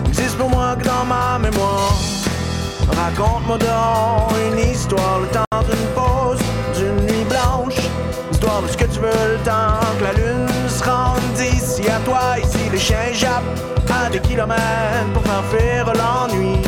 existe 0.09 0.37
pour 0.39 0.49
moi 0.49 0.77
que 0.79 0.85
dans 0.85 1.05
ma 1.05 1.39
mémoire. 1.39 1.95
Raconte-moi 2.97 3.59
donc 3.59 4.33
une 4.49 4.71
histoire, 4.71 5.21
le 5.21 5.27
temps 5.29 5.63
d'une 5.69 5.89
pause, 5.95 6.41
d'une 6.77 7.07
nuit 7.07 7.25
blanche. 7.29 7.81
Histoire 8.31 8.63
de 8.63 8.69
ce 8.69 8.77
que 8.77 8.85
tu 8.85 9.01
veux, 9.01 9.25
le 9.33 9.39
temps 9.45 9.81
que 9.99 10.05
la 10.05 10.13
lune 10.13 10.49
se 10.69 10.85
rende? 10.85 11.21
D'ici 11.37 11.89
à 11.89 11.99
toi. 12.09 12.39
Ici, 12.39 12.71
les 12.71 12.79
chiens 12.79 13.13
jappent 13.13 13.43
à 13.91 14.09
des 14.09 14.21
kilomètres 14.21 15.13
pour 15.13 15.23
faire 15.23 15.45
fuir 15.51 15.93
l'ennui. 15.95 16.59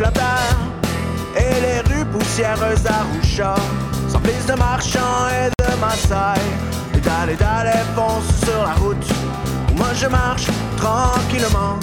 La 0.00 0.10
terre 0.10 0.58
et 1.36 1.60
les 1.60 1.80
rues 1.94 2.04
poussiéreuses 2.06 2.82
d'Arusha 2.82 3.54
s'emplissent 4.08 4.46
de 4.46 4.54
marchands 4.54 5.28
et 5.30 5.50
de 5.62 5.80
Maasai. 5.80 6.40
Et 6.94 7.00
d'aller 7.00 7.36
d'aller 7.36 7.82
fonce 7.94 8.44
sur 8.44 8.62
la 8.62 8.74
route 8.74 9.06
moi 9.76 9.88
je 9.94 10.06
marche 10.06 10.46
tranquillement. 10.76 11.78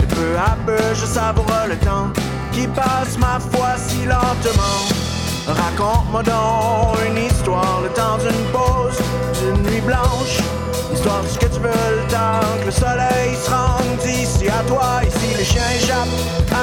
Et 0.00 0.06
peu 0.06 0.36
à 0.36 0.56
peu 0.66 0.82
je 0.94 1.06
savoure 1.06 1.66
le 1.68 1.76
temps 1.76 2.10
qui 2.52 2.66
passe 2.68 3.18
ma 3.18 3.38
foi 3.40 3.70
si 3.76 4.04
lentement. 4.04 4.80
Raconte-moi 5.46 6.22
donc 6.22 6.98
une 7.08 7.24
histoire, 7.24 7.80
le 7.82 7.88
temps 7.90 8.18
d'une 8.18 8.44
pause, 8.52 8.98
d'une 9.40 9.62
nuit 9.64 9.80
blanche. 9.80 10.38
Histoire 10.92 11.22
ce 11.26 11.38
que 11.38 11.46
tu 11.46 11.60
veux, 11.60 11.70
le 11.70 12.60
que 12.60 12.66
le 12.66 12.70
soleil 12.70 13.34
se 13.42 13.50
rende 13.50 14.04
ici 14.04 14.48
à 14.48 14.62
toi. 14.68 15.00
Ici 15.06 15.34
les 15.36 15.44
chiens 15.44 15.70
échappent 15.76 16.08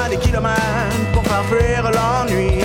à 0.04 0.08
des 0.08 0.16
kilomètres 0.16 1.12
pour 1.12 1.22
faire 1.24 1.44
fuir 1.44 1.90
l'ennui. 1.90 2.60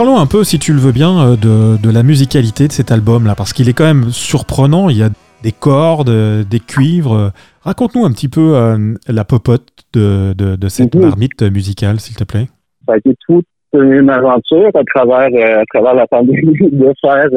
Parlons 0.00 0.16
un 0.16 0.24
peu, 0.24 0.44
si 0.44 0.58
tu 0.58 0.72
le 0.72 0.78
veux 0.78 0.92
bien, 0.92 1.12
euh, 1.20 1.36
de, 1.36 1.92
la 1.92 2.02
musicalité 2.02 2.66
de 2.66 2.72
cet 2.72 2.90
album-là, 2.90 3.34
parce 3.34 3.52
qu'il 3.52 3.68
est 3.68 3.74
quand 3.74 3.84
même 3.84 4.08
surprenant. 4.08 4.88
Il 4.88 4.96
y 4.96 5.02
a 5.02 5.10
des 5.42 5.52
cordes, 5.52 6.10
des 6.48 6.58
cuivres. 6.58 7.32
Raconte-nous 7.64 8.06
un 8.06 8.10
petit 8.10 8.30
peu 8.30 8.56
euh, 8.56 8.94
la 9.06 9.24
popote 9.24 9.68
de, 9.92 10.56
cette 10.68 10.94
mhm. 10.94 11.02
marmite 11.02 11.42
musicale, 11.42 12.00
s'il 12.00 12.16
te 12.16 12.24
plaît. 12.24 12.46
Ça 12.86 12.94
a 12.94 12.96
été 12.96 13.14
toute 13.28 13.44
une 13.74 14.08
aventure 14.08 14.70
à 14.72 14.84
travers, 14.84 15.28
euh, 15.34 15.60
à 15.60 15.64
travers 15.66 15.92
la 15.92 16.06
pandémie 16.06 16.56
de 16.72 16.92
faire 17.02 17.28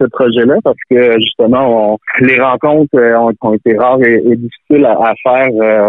ce 0.00 0.06
projet-là, 0.06 0.54
parce 0.62 0.78
que 0.88 1.18
justement, 1.18 1.98
les 2.20 2.40
rencontres 2.40 2.96
ont, 3.40 3.54
été 3.54 3.76
rares 3.76 4.00
et, 4.04 4.36
difficiles 4.36 4.84
à, 4.84 5.14
faire 5.24 5.48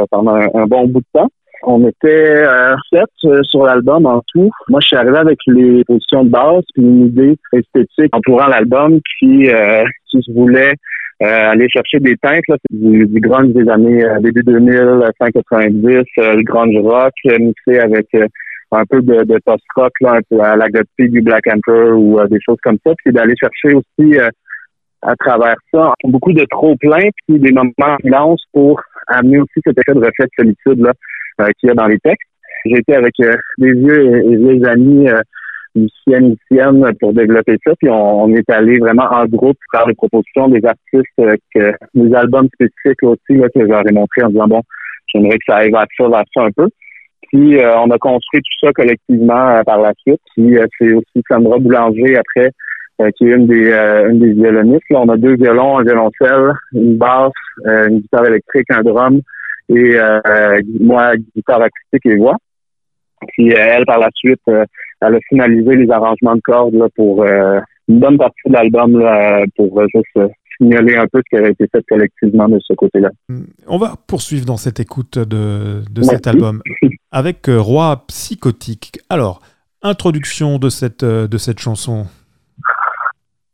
pendant 0.10 0.34
un, 0.34 0.66
bon 0.66 0.88
bout 0.88 1.02
de 1.02 1.06
temps. 1.14 1.30
On 1.64 1.88
était 1.88 2.46
euh, 2.46 2.76
sept 2.92 3.10
euh, 3.26 3.44
sur 3.44 3.66
l'album 3.66 4.06
en 4.06 4.22
tout. 4.34 4.50
Moi, 4.70 4.80
je 4.82 4.88
suis 4.88 4.96
arrivé 4.96 5.18
avec 5.18 5.38
les 5.48 5.84
positions 5.84 6.24
de 6.24 6.30
base 6.30 6.64
puis 6.74 6.84
une 6.84 7.08
idée 7.08 7.38
esthétique 7.52 8.16
entourant 8.16 8.48
l'album 8.48 9.00
qui, 9.20 9.50
euh, 9.50 9.84
qui 10.10 10.22
se 10.22 10.32
voulait 10.32 10.74
euh, 11.22 11.50
aller 11.52 11.68
chercher 11.70 12.00
des 12.00 12.16
teintes 12.18 12.48
là, 12.48 12.56
du, 12.70 13.06
du 13.08 13.20
grunge 13.20 13.50
des 13.50 13.70
années 13.70 14.06
début 14.22 14.44
2000, 14.44 15.04
fin 15.20 15.30
90, 15.32 15.84
le 16.18 16.44
grunge 16.44 16.78
rock 16.78 17.14
mixé 17.26 17.80
avec 17.80 18.08
un 18.72 18.86
peu 18.86 19.02
de, 19.02 19.24
de 19.26 19.40
post-rock 19.44 19.92
un 20.06 20.22
peu 20.30 20.40
à 20.40 20.56
la 20.56 20.70
gothique 20.70 21.12
du 21.12 21.22
Black 21.22 21.44
Emperor 21.48 22.00
ou 22.00 22.20
des 22.30 22.40
choses 22.40 22.60
comme 22.64 22.78
ça, 22.86 22.94
puis 23.04 23.12
d'aller 23.12 23.34
chercher 23.38 23.76
aussi 23.76 24.18
à 25.02 25.16
travers 25.16 25.56
ça 25.74 25.94
beaucoup 26.06 26.34
de 26.34 26.46
trop 26.50 26.76
plein 26.78 27.10
puis 27.28 27.40
des 27.40 27.52
moments 27.52 27.98
de 28.04 28.36
pour 28.54 28.82
amener 29.10 29.40
aussi 29.40 29.60
cet 29.66 29.78
effet 29.78 29.94
de 29.94 30.06
reflet 30.06 30.26
de 30.26 30.32
solitude 30.38 30.86
là 30.86 30.94
euh, 31.42 31.50
qu'il 31.60 31.70
y 31.70 31.72
a 31.72 31.76
dans 31.76 31.88
les 31.88 32.00
textes. 32.00 32.28
J'ai 32.66 32.80
été 32.80 32.96
avec 32.96 33.14
euh, 33.22 33.36
des 33.58 33.72
vieux 33.72 34.32
et, 34.32 34.66
amis 34.66 35.10
euh, 35.10 35.22
musiciennes, 35.76 36.36
musiciennes 36.52 36.94
pour 37.00 37.14
développer 37.14 37.58
ça. 37.66 37.74
Puis 37.80 37.90
on, 37.90 38.34
est 38.34 38.50
allé 38.50 38.80
vraiment 38.80 39.08
en 39.12 39.26
groupe 39.26 39.58
faire 39.72 39.86
des 39.86 39.94
propositions 39.94 40.50
des 40.50 40.66
artistes, 40.66 41.20
euh, 41.20 41.36
que 41.54 41.74
des 41.94 42.14
albums 42.16 42.48
spécifiques 42.54 43.04
aussi 43.04 43.38
là, 43.38 43.48
que 43.54 43.68
j'aurais 43.68 43.92
montré 43.92 44.24
en 44.24 44.30
disant 44.30 44.48
bon, 44.48 44.62
j'aimerais 45.08 45.38
que 45.38 45.46
ça 45.48 45.58
aille 45.58 45.72
vers 45.72 45.86
ça, 45.98 46.08
vers 46.08 46.24
ça 46.34 46.44
un 46.44 46.52
peu. 46.52 46.70
Puis 47.28 47.60
euh, 47.60 47.78
on 47.78 47.92
a 47.92 47.98
construit 47.98 48.42
tout 48.42 48.66
ça 48.66 48.74
collectivement 48.74 49.50
euh, 49.50 49.64
par 49.64 49.80
la 49.80 49.94
suite. 50.00 50.22
Puis 50.36 50.58
c'est 50.78 50.94
aussi 50.94 51.24
Sandra 51.30 51.60
Boulanger 51.60 52.18
après 52.18 52.52
qui 53.18 53.26
est 53.26 53.36
une 53.36 53.48
des 53.48 53.72
une 54.10 54.20
des 54.20 54.34
violonistes. 54.34 54.90
Là, 54.90 55.02
on 55.02 55.10
a 55.10 55.18
deux 55.18 55.36
violons, 55.36 55.80
un 55.80 55.84
violoncelle, 55.84 56.54
une 56.74 56.98
basse, 56.98 57.32
une 57.66 58.00
guitare 58.00 58.26
électrique, 58.26 58.68
un 58.70 58.82
drum 58.82 59.22
et 59.70 59.98
moi 60.80 61.14
guitare 61.36 61.62
acoustique 61.62 62.06
et 62.06 62.18
voix. 62.18 62.38
Puis 63.30 63.50
elle 63.50 63.86
par 63.86 64.00
la 64.00 64.10
suite 64.14 64.42
elle 65.02 65.16
a 65.16 65.20
finalisé 65.30 65.76
les 65.76 65.90
arrangements 65.92 66.36
de 66.36 66.42
cordes 66.42 66.76
là, 66.76 66.88
pour 66.96 67.24
euh, 67.24 67.60
une 67.88 68.00
bonne 68.00 68.18
partie 68.18 68.48
de 68.48 68.54
l'album 68.54 69.02
pour 69.56 69.82
juste 69.94 70.06
euh, 70.18 70.28
signaler 70.58 70.96
un 70.96 71.06
peu 71.12 71.22
ce 71.26 71.30
qui 71.30 71.42
avait 71.42 71.52
été 71.52 71.66
fait 71.72 71.84
collectivement 71.88 72.50
de 72.50 72.60
ce 72.62 72.74
côté-là. 72.74 73.10
On 73.68 73.78
va 73.78 73.94
poursuivre 74.08 74.46
dans 74.46 74.58
cette 74.58 74.80
écoute 74.80 75.18
de, 75.18 75.82
de 75.90 76.02
cet 76.02 76.28
album 76.28 76.62
avec 77.12 77.48
euh, 77.48 77.60
Roi 77.60 78.04
Psychotique. 78.08 79.00
Alors, 79.10 79.42
introduction 79.82 80.60
de 80.60 80.70
cette, 80.70 81.06
de 81.06 81.38
cette 81.38 81.60
chanson. 81.60 82.06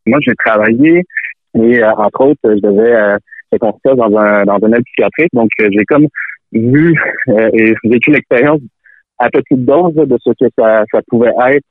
Moi, 0.05 0.19
j'ai 0.21 0.35
travaillé 0.35 1.03
et 1.57 1.83
entre 1.83 2.25
autres, 2.25 2.39
je 2.43 2.59
devais 2.59 3.17
être 3.51 3.59
construire 3.59 3.95
dans 3.95 4.17
un 4.17 4.43
dans 4.43 4.59
un 4.61 4.73
aide 4.73 4.83
psychiatrique. 4.85 5.29
Donc, 5.33 5.49
j'ai 5.57 5.85
comme 5.85 6.07
vu 6.51 6.95
et 7.53 7.73
vécu 7.83 8.11
l'expérience 8.11 8.59
à 9.19 9.29
petite 9.29 9.63
dose 9.65 9.95
de 9.95 10.17
ce 10.21 10.31
que 10.31 10.51
ça, 10.57 10.83
ça 10.91 10.99
pouvait 11.07 11.33
être 11.47 11.65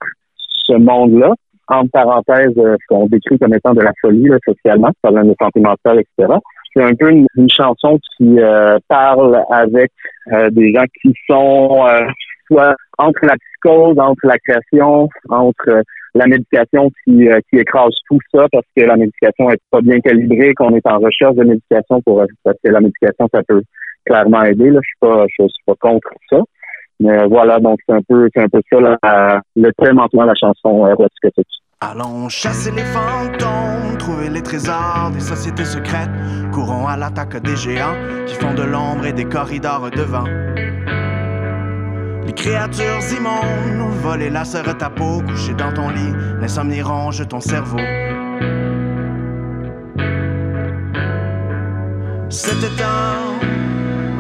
ce 0.66 0.74
monde-là. 0.74 1.34
En 1.68 1.86
parenthèse, 1.86 2.52
euh, 2.58 2.76
ce 2.78 2.86
qu'on 2.88 3.06
décrit 3.06 3.38
comme 3.38 3.54
étant 3.54 3.72
de 3.72 3.80
la 3.80 3.92
folie 4.00 4.28
là, 4.28 4.36
socialement, 4.44 4.90
parlant 5.00 5.24
de 5.24 5.34
santé 5.40 5.60
mentale, 5.60 6.00
etc. 6.00 6.34
C'est 6.74 6.82
un 6.82 6.94
peu 6.94 7.10
une, 7.10 7.26
chanson 7.48 7.98
qui 8.16 8.38
euh, 8.38 8.78
parle 8.88 9.42
avec 9.50 9.90
euh, 10.32 10.50
des 10.50 10.74
gens 10.74 10.84
qui 11.00 11.14
sont 11.26 11.86
soit 12.46 12.74
entre 12.98 13.24
la 13.24 13.34
psychose, 13.36 13.98
entre 13.98 14.26
la 14.26 14.38
création, 14.38 15.08
entre 15.28 15.82
la 16.14 16.26
médication 16.26 16.90
qui, 17.04 17.28
qui 17.50 17.58
écrase 17.58 17.94
tout 18.08 18.18
ça 18.32 18.46
parce 18.52 18.66
que 18.76 18.82
la 18.82 18.96
médication 18.96 19.50
est 19.50 19.60
pas 19.70 19.80
bien 19.80 19.98
calibrée, 20.00 20.54
qu'on 20.54 20.74
est 20.74 20.86
en 20.86 20.98
recherche 20.98 21.34
de 21.34 21.44
médication 21.44 22.00
pour 22.02 22.24
parce 22.44 22.56
que 22.62 22.70
la 22.70 22.80
médication 22.80 23.28
ça 23.34 23.42
peut 23.42 23.62
clairement 24.04 24.42
aider. 24.42 24.70
Là. 24.70 24.80
Je 24.82 24.86
suis 24.86 24.98
pas 25.00 25.24
suis 25.28 25.64
pas 25.66 25.74
contre 25.80 26.10
ça. 26.30 26.38
Mais 27.00 27.26
voilà, 27.26 27.58
donc 27.58 27.78
c'est 27.86 27.94
un 27.94 28.02
peu, 28.08 28.28
c'est 28.34 28.42
un 28.42 28.48
peu 28.48 28.60
ça 28.70 28.80
là, 28.80 29.42
le 29.56 29.70
thème 29.72 29.98
en 29.98 30.24
la 30.24 30.34
chanson 30.34 30.86
euh, 30.86 30.94
Allons 31.80 32.28
chasser 32.28 32.70
les 32.70 32.82
fantômes, 32.82 33.98
trouver 33.98 34.30
les 34.30 34.42
trésors 34.42 35.10
des 35.12 35.20
sociétés 35.20 35.64
secrètes. 35.64 36.10
Courons 36.52 36.86
à 36.86 36.96
l'attaque 36.96 37.42
des 37.42 37.56
géants 37.56 37.96
qui 38.26 38.34
font 38.36 38.54
de 38.54 38.62
l'ombre 38.62 39.06
et 39.06 39.12
des 39.12 39.24
corridors 39.24 39.90
devant. 39.90 40.24
Les 42.26 42.32
créatures 42.32 43.00
immondes 43.16 43.76
nous 43.76 43.90
voler 43.90 44.30
la 44.30 44.44
sœur 44.44 44.76
ta 44.78 44.90
peau, 44.90 45.22
couché 45.22 45.54
dans 45.54 45.72
ton 45.72 45.90
lit. 45.90 46.12
L'insomnie 46.40 46.82
ronge 46.82 47.26
ton 47.28 47.40
cerveau. 47.40 47.78
C'était 52.28 52.82
un 52.82 53.34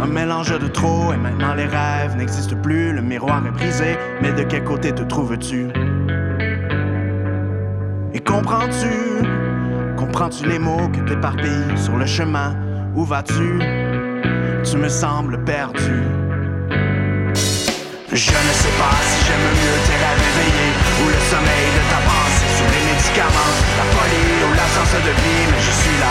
un 0.04 0.06
mélange 0.06 0.58
de 0.58 0.68
trop 0.68 1.14
et 1.14 1.16
maintenant 1.16 1.54
les 1.54 1.64
rêves 1.64 2.14
n'existent 2.16 2.56
plus, 2.62 2.92
le 2.92 3.00
miroir 3.00 3.42
est 3.46 3.50
brisé, 3.50 3.96
mais 4.20 4.32
de 4.32 4.42
quel 4.42 4.62
côté 4.62 4.92
te 4.92 5.02
trouves-tu? 5.02 5.68
Et 8.12 8.20
comprends-tu, 8.20 9.26
comprends-tu 9.96 10.46
les 10.46 10.58
mots 10.58 10.90
que 10.92 11.00
t'éparpilles 11.08 11.76
sur 11.76 11.96
le 11.96 12.04
chemin? 12.04 12.54
Où 12.94 13.04
vas-tu? 13.04 13.58
Tu 14.62 14.76
me 14.76 14.88
sembles 14.88 15.42
perdu. 15.44 16.02
Je 18.14 18.30
ne 18.30 18.54
sais 18.54 18.70
pas 18.78 18.94
si 19.02 19.26
j'aime 19.26 19.42
mieux 19.42 19.78
tes 19.90 19.98
rêves 19.98 20.22
éveillés 20.22 20.72
ou 21.02 21.08
le 21.08 21.18
sommeil 21.18 21.66
de 21.74 21.82
ta 21.90 21.98
pensée 22.06 22.46
sous 22.54 22.70
les 22.70 22.86
médicaments, 22.86 23.54
la 23.74 23.86
folie 23.90 24.38
ou 24.46 24.54
l'absence 24.54 24.94
de 25.02 25.10
vie, 25.10 25.44
mais 25.50 25.58
je 25.58 25.72
suis 25.74 25.98
là, 25.98 26.03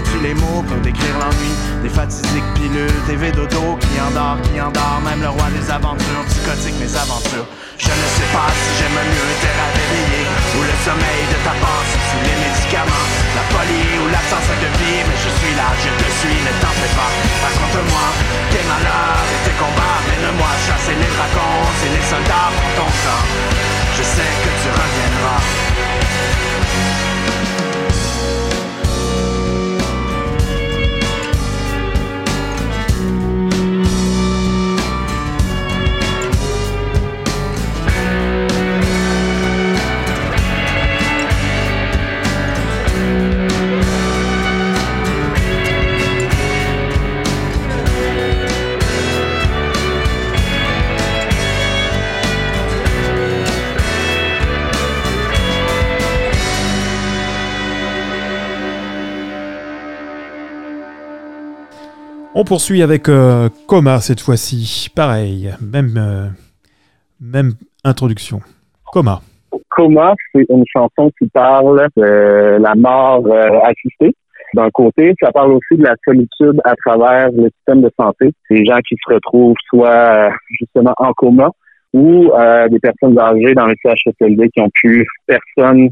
Trouverais-tu 0.00 0.24
les 0.24 0.34
mots 0.34 0.64
pour 0.64 0.76
décrire 0.80 1.12
l'ennui. 1.18 1.52
Des 1.82 1.88
fatidiques 1.88 2.52
pilules, 2.54 3.00
des 3.06 3.32
dodo 3.32 3.76
qui 3.80 4.00
endort, 4.00 4.40
qui 4.42 4.60
endort 4.60 5.00
Même 5.04 5.20
le 5.20 5.28
roi 5.28 5.48
des 5.52 5.66
aventures, 5.70 6.24
psychotique 6.28 6.76
mes 6.80 6.92
aventures. 6.96 7.48
Je 7.76 7.88
ne 7.88 8.06
sais 8.16 8.28
pas 8.32 8.48
si 8.48 8.70
j'aime 8.80 8.96
mieux 8.96 9.32
tes 9.40 9.52
rêves 9.52 10.56
Ou 10.56 10.60
le 10.64 10.74
sommeil 10.84 11.22
de 11.32 11.38
ta 11.44 11.54
pensée 11.60 12.00
sous 12.08 12.22
les 12.24 12.38
médicaments. 12.40 13.08
La 13.36 13.44
folie 13.52 13.96
ou 14.00 14.06
l'absence 14.08 14.52
de 14.60 14.70
vie 14.80 15.00
Mais 15.04 15.18
je 15.20 15.30
suis 15.36 15.54
là, 15.56 15.68
je 15.76 15.90
te 15.92 16.08
suis, 16.20 16.38
ne 16.48 16.52
t'en 16.60 16.72
fais 16.80 16.92
pas. 16.96 17.12
Raconte-moi 17.44 18.06
tes 18.52 18.64
malheurs 18.68 19.26
et 19.28 19.40
tes 19.48 19.56
combats. 19.60 20.00
Mène-moi 20.08 20.52
chasser 20.64 20.96
les 20.96 21.12
dragons 21.12 21.64
et 21.84 21.90
les 21.92 22.04
soldats 22.08 22.48
pour 22.56 22.70
ton 22.78 22.88
sang. 23.04 23.22
Je 23.96 24.04
sais 24.04 24.32
que 24.44 24.50
tu 24.64 24.68
reviendras 24.72 25.40
On 62.32 62.44
poursuit 62.44 62.80
avec 62.82 63.08
euh, 63.08 63.48
Coma 63.66 63.98
cette 63.98 64.20
fois-ci. 64.20 64.88
Pareil, 64.94 65.50
même, 65.60 65.94
euh, 65.96 66.28
même 67.20 67.54
introduction. 67.82 68.40
Coma. 68.92 69.20
Coma, 69.68 70.14
c'est 70.32 70.46
une 70.48 70.64
chanson 70.72 71.10
qui 71.18 71.26
parle 71.28 71.88
de 71.96 72.58
la 72.60 72.74
mort 72.76 73.26
euh, 73.26 73.58
assistée. 73.64 74.14
D'un 74.54 74.70
côté, 74.70 75.12
ça 75.20 75.32
parle 75.32 75.52
aussi 75.52 75.76
de 75.76 75.82
la 75.82 75.96
solitude 76.04 76.60
à 76.64 76.76
travers 76.76 77.32
le 77.32 77.50
système 77.56 77.82
de 77.82 77.90
santé. 77.98 78.30
Des 78.48 78.64
gens 78.64 78.78
qui 78.88 78.94
se 78.94 79.12
retrouvent 79.12 79.56
soit 79.68 80.30
justement 80.50 80.94
en 80.98 81.12
coma 81.12 81.50
ou 81.92 82.30
des 82.70 82.78
personnes 82.78 83.18
âgées 83.18 83.54
dans 83.54 83.66
le 83.66 83.74
CHSLD 83.82 84.48
qui 84.50 84.60
ont 84.60 84.70
plus 84.72 85.04
personne 85.26 85.90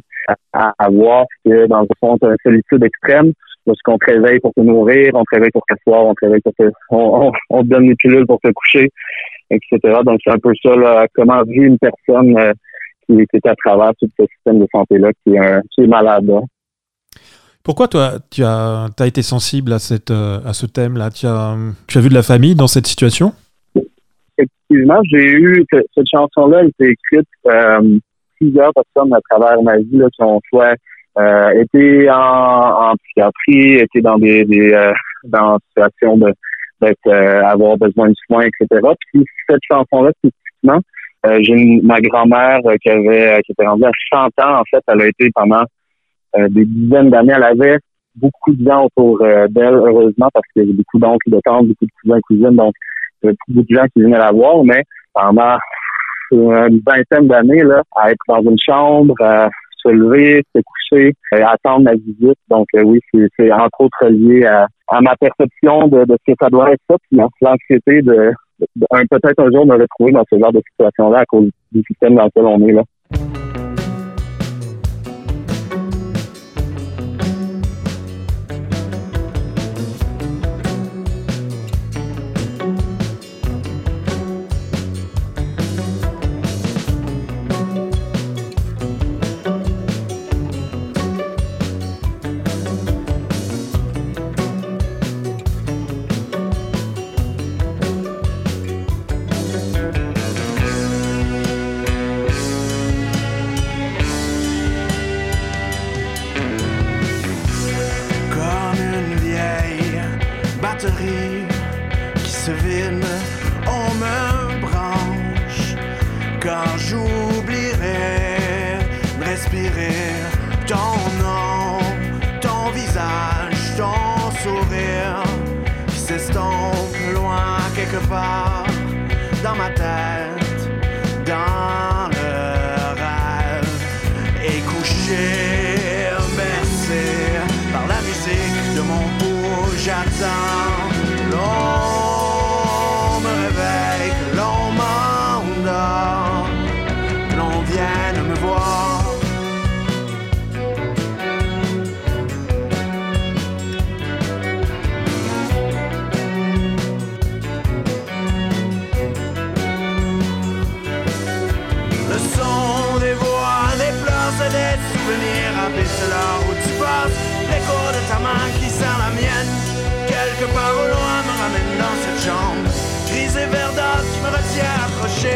à, 0.52 0.72
avoir, 0.78 1.26
que 1.44 1.66
dans 1.66 1.80
le 1.80 1.88
fond, 2.00 2.16
une 2.22 2.36
solitude 2.44 2.84
extrême 2.84 3.32
parce 3.68 3.80
qu'on 3.82 3.98
te 3.98 4.10
réveille 4.10 4.40
pour 4.40 4.52
te 4.54 4.60
nourrir, 4.60 5.10
on 5.14 5.22
te 5.24 5.34
réveille 5.34 5.50
pour 5.50 5.62
t'asseoir, 5.68 6.06
on 6.06 6.14
te 6.14 6.24
réveille 6.24 6.40
pour 6.40 6.54
te, 6.54 6.70
on, 6.90 7.30
on, 7.50 7.62
te 7.62 7.68
donne 7.68 7.86
des 7.86 7.94
pilules 7.94 8.26
pour 8.26 8.40
te 8.40 8.50
coucher, 8.50 8.90
etc. 9.50 9.78
Donc, 10.04 10.20
c'est 10.24 10.32
un 10.32 10.38
peu 10.38 10.52
ça, 10.62 10.74
là, 10.74 11.06
comment 11.14 11.42
vit 11.44 11.60
une 11.60 11.78
personne 11.78 12.36
euh, 12.38 12.52
qui, 13.06 13.20
est 13.20 13.46
à 13.46 13.54
travers 13.54 13.92
tout 14.00 14.08
ce 14.18 14.26
système 14.26 14.60
de 14.60 14.66
santé-là, 14.74 15.10
qui, 15.22 15.34
est 15.34 15.60
qui 15.70 15.82
est 15.82 15.86
malade. 15.86 16.30
Pourquoi 17.62 17.88
toi, 17.88 18.12
tu 18.30 18.42
as, 18.42 18.86
as 18.98 19.06
été 19.06 19.20
sensible 19.20 19.74
à, 19.74 19.78
cette, 19.78 20.10
à 20.10 20.52
ce 20.54 20.64
thème-là? 20.64 21.10
Tu 21.10 21.26
as, 21.26 21.56
tu 21.86 21.98
as 21.98 22.00
vu 22.00 22.08
de 22.08 22.14
la 22.14 22.22
famille 22.22 22.54
dans 22.54 22.66
cette 22.66 22.86
situation? 22.86 23.32
Effectivement, 24.38 25.00
j'ai 25.10 25.26
eu 25.26 25.66
cette 25.70 26.06
chanson-là, 26.10 26.60
elle 26.60 26.68
été 26.68 26.92
écrite 26.92 27.28
euh, 27.46 27.98
plusieurs 28.38 28.72
personnes 28.72 29.12
à 29.12 29.20
travers 29.28 29.60
ma 29.62 29.76
vie 29.78 29.98
là, 29.98 30.06
qui 30.14 30.22
ont 30.22 30.40
soit 30.48 30.74
euh, 31.16 31.50
été 31.62 32.10
en, 32.10 32.90
en, 32.90 32.94
psychiatrie, 32.96 33.74
été 33.76 34.00
dans 34.00 34.18
des, 34.18 34.44
des 34.44 34.72
euh, 34.72 34.92
dans 35.24 35.58
situation 35.68 36.16
de 36.18 36.32
d'être 36.80 37.08
euh, 37.08 37.44
avoir 37.44 37.76
besoin 37.76 38.08
de 38.08 38.14
soins, 38.26 38.42
etc. 38.42 38.80
Puis 39.12 39.24
cette 39.48 39.60
chanson-là, 39.68 40.12
spécifiquement, 40.18 40.80
euh, 41.26 41.38
j'ai 41.42 41.80
ma 41.82 42.00
grand-mère 42.00 42.60
qui 42.80 42.88
avait 42.88 43.40
qui 43.44 43.52
était 43.52 43.66
rendue 43.66 43.84
à 43.84 43.90
100 44.12 44.26
ans, 44.44 44.60
en 44.60 44.64
fait, 44.70 44.82
elle 44.86 45.02
a 45.02 45.06
été 45.08 45.30
pendant 45.34 45.64
des 46.36 46.66
dizaines 46.66 47.10
d'années, 47.10 47.32
elle 47.34 47.42
avait 47.42 47.78
beaucoup 48.14 48.52
de 48.52 48.64
gens 48.64 48.84
autour 48.84 49.18
d'elle, 49.48 49.74
heureusement, 49.74 50.28
parce 50.32 50.46
qu'il 50.52 50.62
y 50.62 50.66
avait 50.66 50.74
beaucoup 50.74 50.98
d'oncles, 50.98 51.30
de 51.30 51.40
tantes, 51.42 51.66
beaucoup 51.66 51.86
de 51.86 51.90
cousins, 52.02 52.20
cousines, 52.28 52.56
donc 52.56 52.74
il 53.22 53.26
y 53.26 53.28
avait 53.28 53.36
beaucoup 53.48 53.66
de 53.68 53.74
gens 53.74 53.86
qui 53.86 54.02
venaient 54.02 54.18
la 54.18 54.30
voir, 54.30 54.62
mais 54.62 54.84
pendant 55.14 55.56
une 56.30 56.80
vingtaine 56.86 57.26
d'années, 57.26 57.64
là, 57.64 57.82
à 57.96 58.10
être 58.10 58.22
dans 58.28 58.42
une 58.42 58.58
chambre, 58.58 59.14
à 59.20 59.48
se 59.82 59.88
lever, 59.88 60.44
se 60.54 60.60
coucher, 60.60 60.77
à 61.32 61.50
attendre 61.52 61.84
la 61.84 61.94
visite. 61.94 62.38
Donc 62.48 62.66
oui, 62.74 63.00
c'est 63.12 63.52
entre 63.52 63.80
autres 63.80 64.06
lié 64.08 64.46
à, 64.46 64.66
ma 65.00 65.14
perception 65.16 65.88
de, 65.88 66.04
de, 66.04 66.16
ce 66.26 66.32
que 66.32 66.38
ça 66.40 66.48
doit 66.48 66.72
être 66.72 66.82
ça, 66.88 66.96
puis 67.08 67.20
l'anxiété 67.40 68.02
de, 68.02 68.32
de, 68.76 68.86
peut-être 69.10 69.40
un 69.40 69.50
jour 69.50 69.66
me 69.66 69.76
retrouver 69.76 70.12
dans 70.12 70.24
ce 70.30 70.38
genre 70.38 70.52
de 70.52 70.62
situation-là 70.70 71.20
à 71.20 71.26
cause 71.26 71.50
du 71.72 71.82
système 71.86 72.14
dans 72.14 72.24
lequel 72.24 72.44
on 72.44 72.68
est 72.68 72.72
là. 72.72 72.82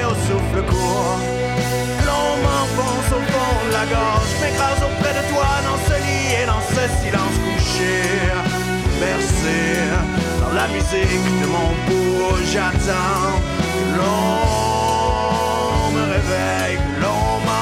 Au 0.04 0.14
souffle 0.26 0.62
court. 0.68 1.18
L'on 2.06 2.28
m'enfonce 2.44 3.10
au 3.10 3.22
fond 3.32 3.54
de 3.66 3.72
la 3.72 3.84
gorge, 3.86 4.32
m'écrase 4.40 4.82
auprès 4.82 5.14
de 5.18 5.22
toi 5.32 5.50
dans 5.66 5.80
ce 5.86 5.94
lit 6.06 6.28
et 6.42 6.46
dans 6.46 6.62
ce 6.74 6.82
silence 7.00 7.36
couché. 7.44 7.96
Bercé 9.00 9.60
dans 10.40 10.54
la 10.54 10.66
musique 10.68 11.26
de 11.40 11.46
mon 11.46 11.70
bourreau, 11.86 12.36
j'attends. 12.52 13.40
L'on 13.96 14.32
me 15.94 16.02
réveille, 16.14 16.78
l'on 17.00 17.24
m'endort, 17.46 17.61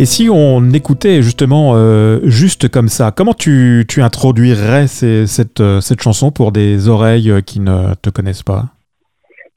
Et 0.00 0.06
si 0.06 0.30
on 0.32 0.70
écoutait 0.70 1.20
justement 1.20 1.72
euh, 1.74 2.20
juste 2.22 2.70
comme 2.70 2.88
ça, 2.88 3.12
comment 3.14 3.34
tu, 3.34 3.84
tu 3.86 4.00
introduirais 4.00 4.86
cette, 4.86 5.60
euh, 5.60 5.82
cette 5.82 6.00
chanson 6.00 6.30
pour 6.30 6.52
des 6.52 6.88
oreilles 6.88 7.30
euh, 7.30 7.42
qui 7.42 7.60
ne 7.60 7.92
te 8.00 8.08
connaissent 8.08 8.42
pas? 8.42 8.62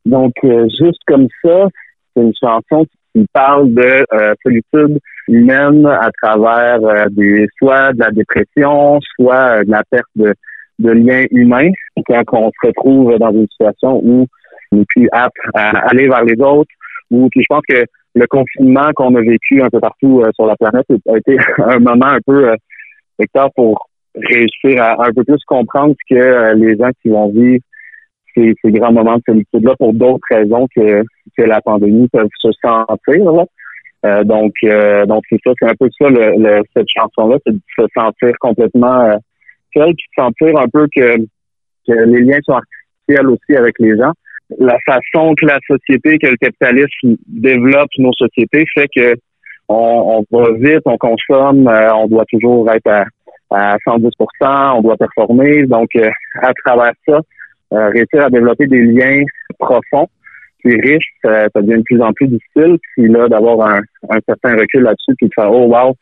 Donc, 0.06 0.34
juste 0.44 1.00
comme 1.08 1.30
ça, 1.42 1.70
c'est 2.14 2.24
une 2.24 2.34
chanson 2.38 2.86
qui 3.16 3.26
parle 3.32 3.74
de 3.74 4.06
solitude 4.44 5.00
humaine 5.30 5.86
à 5.86 6.10
travers 6.22 7.10
des 7.12 7.48
soit 7.58 7.94
de 7.94 8.00
la 8.00 8.12
dépression, 8.12 9.00
soit 9.16 9.64
de 9.64 9.72
la 9.72 9.82
perte 9.90 10.04
de, 10.18 10.34
de 10.80 10.92
liens 10.92 11.24
humains, 11.32 11.72
quand 12.06 12.22
on 12.34 12.52
se 12.52 12.68
retrouve 12.68 13.18
dans 13.18 13.32
une 13.32 13.48
situation 13.48 14.02
où 14.04 14.28
on 14.74 14.76
n'est 14.76 14.86
plus 14.94 15.08
apte 15.14 15.38
à 15.54 15.70
aller 15.88 16.10
vers 16.10 16.26
les 16.26 16.36
autres, 16.42 16.72
ou 17.12 17.30
je 17.34 17.46
pense 17.48 17.64
que 17.70 17.86
le 18.16 18.28
confinement 18.28 18.92
qu'on 18.96 19.16
a 19.16 19.22
vécu 19.22 19.62
un 19.62 19.70
peu 19.70 19.80
partout 19.80 20.22
euh, 20.22 20.32
sur 20.36 20.46
la 20.46 20.56
planète 20.56 20.86
a 21.08 21.18
été 21.18 21.38
un 21.58 21.80
moment 21.80 22.08
un 22.08 22.22
peu 22.26 22.50
euh, 22.50 22.56
vecteur 23.18 23.50
pour 23.56 23.90
réussir 24.16 24.82
à, 24.82 25.08
un 25.08 25.14
peu 25.14 25.24
plus 25.24 25.44
comprendre 25.46 25.96
ce 26.00 26.16
que 26.16 26.20
euh, 26.20 26.54
les 26.54 26.78
gens 26.78 26.90
qui 27.02 27.10
vont 27.10 27.30
vivre 27.30 27.64
ces, 28.36 28.54
ces 28.64 28.72
grands 28.72 28.92
moments 28.92 29.18
de 29.18 29.24
solitude-là 29.28 29.76
pour 29.78 29.94
d'autres 29.94 30.26
raisons 30.30 30.68
que, 30.76 31.04
que 31.38 31.44
la 31.44 31.62
pandémie 31.62 32.08
peuvent 32.10 32.28
se 32.40 32.50
sentir. 32.62 33.32
Là. 33.32 34.24
donc, 34.24 34.54
donc 35.08 35.24
c'est 35.30 35.40
ça, 35.44 35.52
c'est 35.60 35.70
un 35.70 35.76
peu 35.80 35.88
ça 36.00 36.10
le, 36.10 36.64
cette 36.76 36.88
chanson-là, 36.90 37.38
c'est 37.46 37.54
de 37.54 37.60
se 37.78 37.86
sentir 37.96 38.32
complètement 38.40 39.20
virtuel, 39.76 39.94
puis 39.96 40.08
sentir 40.18 40.58
un 40.58 40.68
peu 40.68 40.88
que, 40.96 41.18
que 41.88 41.94
les 41.94 42.22
liens 42.22 42.40
sont 42.44 42.54
artificiels 42.54 43.30
aussi 43.30 43.56
avec 43.56 43.76
les 43.78 43.96
gens. 43.98 44.14
La 44.60 44.78
façon 44.86 45.34
que 45.36 45.46
la 45.46 45.60
société, 45.68 46.18
que 46.18 46.28
le 46.28 46.38
capitalisme 46.38 47.18
développe 47.28 47.90
nos 47.98 48.14
sociétés 48.14 48.66
fait 48.74 48.88
que 48.96 49.16
on, 49.70 50.26
on 50.32 50.38
va 50.38 50.52
vite, 50.54 50.82
on 50.86 50.98
consomme, 50.98 51.68
euh, 51.68 51.94
on 51.94 52.08
doit 52.08 52.26
toujours 52.26 52.70
être 52.72 52.88
à, 52.88 53.06
à 53.52 53.78
110% 53.88 54.78
on 54.78 54.82
doit 54.82 54.98
performer. 54.98 55.66
Donc, 55.66 55.90
euh, 55.96 56.10
à 56.42 56.54
travers 56.66 56.94
ça, 57.08 57.20
euh, 57.74 57.90
réussir 57.90 58.26
à 58.26 58.30
développer 58.30 58.68
des 58.68 58.82
liens 58.82 59.24
profonds, 59.58 60.08
puis 60.60 60.80
riches, 60.80 61.08
ça, 61.24 61.48
devient 61.56 61.78
de 61.78 61.84
plus 61.84 62.02
en 62.02 62.14
plus 62.14 62.28
difficile. 62.28 62.78
Puis 62.96 63.08
là, 63.08 63.28
d'avoir 63.28 63.68
un, 63.68 63.82
un, 64.10 64.20
certain 64.28 64.56
recul 64.56 64.84
là-dessus, 64.84 65.14
puis 65.18 65.28
de 65.28 65.34
faire, 65.34 65.52
oh 65.52 65.68
wow, 65.68 65.96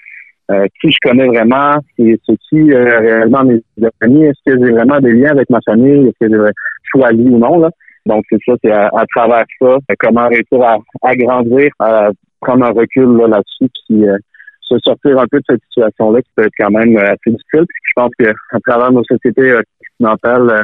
qui 0.81 0.91
je 0.91 0.97
connais 1.01 1.27
vraiment, 1.27 1.75
c'est 1.97 2.19
qui 2.49 2.73
réellement 2.73 3.45
mes 3.45 3.61
amis, 4.01 4.25
est-ce 4.25 4.51
que 4.51 4.65
j'ai 4.65 4.71
vraiment 4.73 4.99
des 4.99 5.13
liens 5.13 5.31
avec 5.31 5.49
ma 5.49 5.59
famille, 5.65 6.09
est-ce 6.09 6.27
que 6.27 6.29
j'ai 6.29 6.51
choisi 6.91 7.21
ou 7.21 7.37
non, 7.37 7.57
là? 7.57 7.69
Donc, 8.05 8.25
c'est 8.29 8.39
ça, 8.45 8.53
c'est 8.63 8.71
à, 8.71 9.05
travers 9.15 9.45
ça, 9.59 9.77
comment 9.99 10.27
réussir 10.27 10.61
à, 10.63 10.77
à 11.03 11.15
grandir, 11.15 11.69
à 11.79 12.09
prendre 12.39 12.65
un 12.65 12.71
recul 12.71 13.17
là, 13.17 13.27
là-dessus, 13.27 13.71
puis 13.87 14.07
euh, 14.07 14.17
se 14.61 14.77
sortir 14.79 15.19
un 15.19 15.27
peu 15.27 15.39
de 15.39 15.43
cette 15.49 15.61
situation-là 15.69 16.21
qui 16.21 16.29
peut 16.35 16.43
être 16.43 16.53
quand 16.57 16.71
même 16.71 16.97
euh, 16.97 17.03
assez 17.03 17.31
difficile. 17.31 17.65
Puis 17.67 17.81
je 17.83 17.93
pense 17.95 18.11
qu'à 18.17 18.59
travers 18.65 18.91
nos 18.91 19.03
sociétés 19.03 19.51
euh, 19.51 19.61
occidentales, 19.81 20.63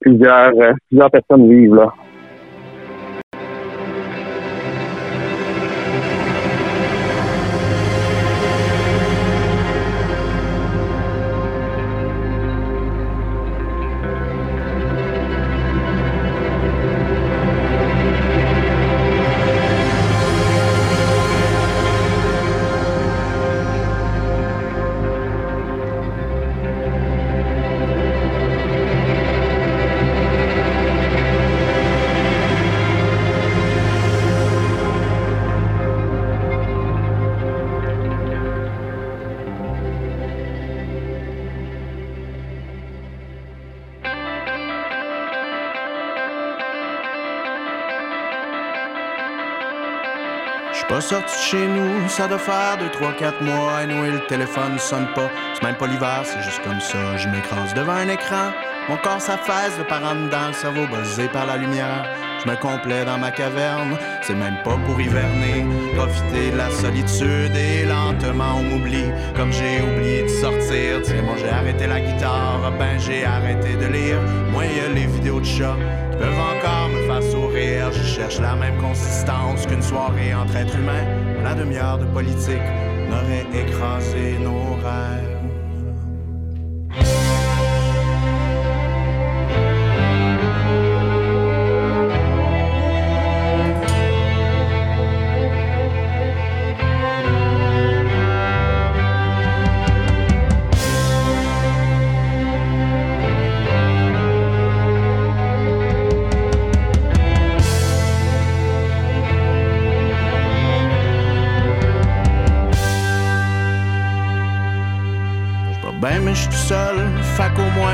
plusieurs, 0.00 0.52
plusieurs 0.88 1.10
personnes 1.10 1.48
vivent 1.50 1.74
là. 1.74 1.92
Pas 50.90 51.00
sorti 51.00 51.38
chez 51.50 51.68
nous, 51.68 52.08
ça 52.08 52.26
doit 52.26 52.36
faire 52.36 52.76
2, 52.80 52.90
3, 52.90 53.12
4 53.12 53.42
mois. 53.44 53.84
Et 53.84 53.86
nous, 53.86 54.02
le 54.02 54.26
téléphone 54.26 54.76
sonne 54.76 55.06
pas. 55.14 55.30
C'est 55.54 55.62
même 55.62 55.76
pas 55.76 55.86
l'hiver, 55.86 56.22
c'est 56.24 56.42
juste 56.42 56.60
comme 56.64 56.80
ça. 56.80 57.16
Je 57.16 57.28
m'écrase 57.28 57.72
devant 57.74 57.92
un 57.92 58.08
écran. 58.08 58.50
Mon 58.88 58.96
corps 58.96 59.20
s'affaisse 59.20 59.78
de 59.78 59.84
par 59.84 60.02
en 60.02 60.16
dedans, 60.16 60.48
le 60.48 60.52
cerveau 60.52 60.88
buzzé 60.88 61.28
par 61.28 61.46
la 61.46 61.58
lumière. 61.58 62.06
Je 62.42 62.50
me 62.50 62.56
complais 62.56 63.04
dans 63.04 63.18
ma 63.18 63.30
caverne, 63.30 63.96
c'est 64.22 64.34
même 64.34 64.56
pas 64.64 64.76
pour 64.84 65.00
hiverner. 65.00 65.64
Profiter 65.94 66.50
de 66.50 66.56
la 66.56 66.70
solitude 66.70 67.54
et 67.54 67.84
lentement 67.84 68.56
on 68.58 68.62
m'oublie. 68.62 69.12
Comme 69.36 69.52
j'ai 69.52 69.82
oublié 69.82 70.22
de 70.24 70.28
sortir, 70.28 71.02
tiens, 71.04 71.22
moi 71.22 71.36
j'ai 71.38 71.50
arrêté 71.50 71.86
la 71.86 72.00
guitare, 72.00 72.72
ben 72.80 72.98
j'ai 72.98 73.24
arrêté 73.24 73.76
de 73.76 73.86
lire. 73.86 74.20
Moi, 74.50 74.64
y 74.64 74.80
a 74.80 74.88
les 74.88 75.06
vidéos 75.06 75.38
de 75.38 75.46
chats 75.46 75.76
cherche 78.20 78.40
la 78.40 78.54
même 78.54 78.76
consistance 78.78 79.66
qu'une 79.66 79.82
soirée 79.82 80.34
entre 80.34 80.54
êtres 80.56 80.76
humains. 80.76 81.06
La 81.42 81.54
demi-heure 81.54 81.96
de 81.96 82.04
politique 82.04 82.68
n'aurait 83.08 83.46
écrasé 83.54 84.38
nos 84.38 84.74
rêves. 84.74 85.29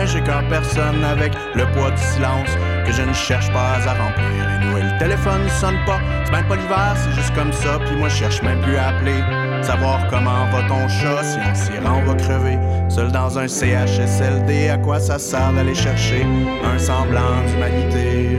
J'ai 0.07 0.23
qu'un 0.23 0.43
personne 0.49 1.05
avec 1.05 1.33
le 1.55 1.65
poids 1.73 1.91
du 1.91 2.03
silence 2.03 2.51
que 2.87 2.93
je 2.93 3.03
ne 3.03 3.13
cherche 3.13 3.51
pas 3.53 3.75
à 3.75 3.95
remplir. 3.95 4.25
Et 4.25 4.65
nous, 4.65 4.77
le 4.77 4.99
téléphone 4.99 5.49
sonne 5.61 5.77
pas, 5.85 5.99
c'est 6.25 6.33
même 6.33 6.47
pas 6.47 6.57
l'hiver, 6.57 6.95
c'est 6.97 7.13
juste 7.13 7.35
comme 7.35 7.53
ça. 7.53 7.79
Puis 7.85 7.97
moi, 7.97 8.09
je 8.09 8.17
cherche 8.17 8.43
même 8.43 8.61
plus 8.61 8.77
à 8.77 8.89
appeler. 8.89 9.21
Savoir 9.63 10.07
comment 10.09 10.47
va 10.53 10.63
ton 10.69 10.89
chat, 10.89 11.23
si 11.23 11.39
on 11.39 11.55
s'y 11.55 11.79
rend, 11.79 12.03
on 12.03 12.07
va 12.07 12.15
crever. 12.15 12.59
Seul 12.89 13.11
dans 13.11 13.39
un 13.39 13.49
CHSLD, 13.49 14.69
à 14.69 14.79
quoi 14.79 15.01
ça 15.01 15.19
sert 15.19 15.53
d'aller 15.53 15.75
chercher 15.75 16.25
un 16.65 16.79
semblant 16.79 17.43
d'humanité? 17.47 18.39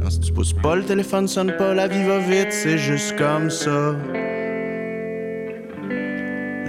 Quand 0.00 0.10
si 0.10 0.20
tu 0.20 0.32
pousses 0.32 0.52
pas, 0.52 0.76
le 0.76 0.84
téléphone 0.84 1.26
sonne 1.26 1.56
pas, 1.56 1.74
la 1.74 1.88
vie 1.88 2.04
va 2.04 2.18
vite, 2.18 2.52
c'est 2.52 2.78
juste 2.78 3.16
comme 3.16 3.50
ça. 3.50 3.94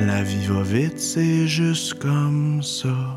La 0.05 0.21
vie 0.21 0.45
va 0.45 0.61
vite, 0.61 0.99
c'est 0.99 1.47
juste 1.47 1.95
comme 1.95 2.61
ça. 2.61 3.14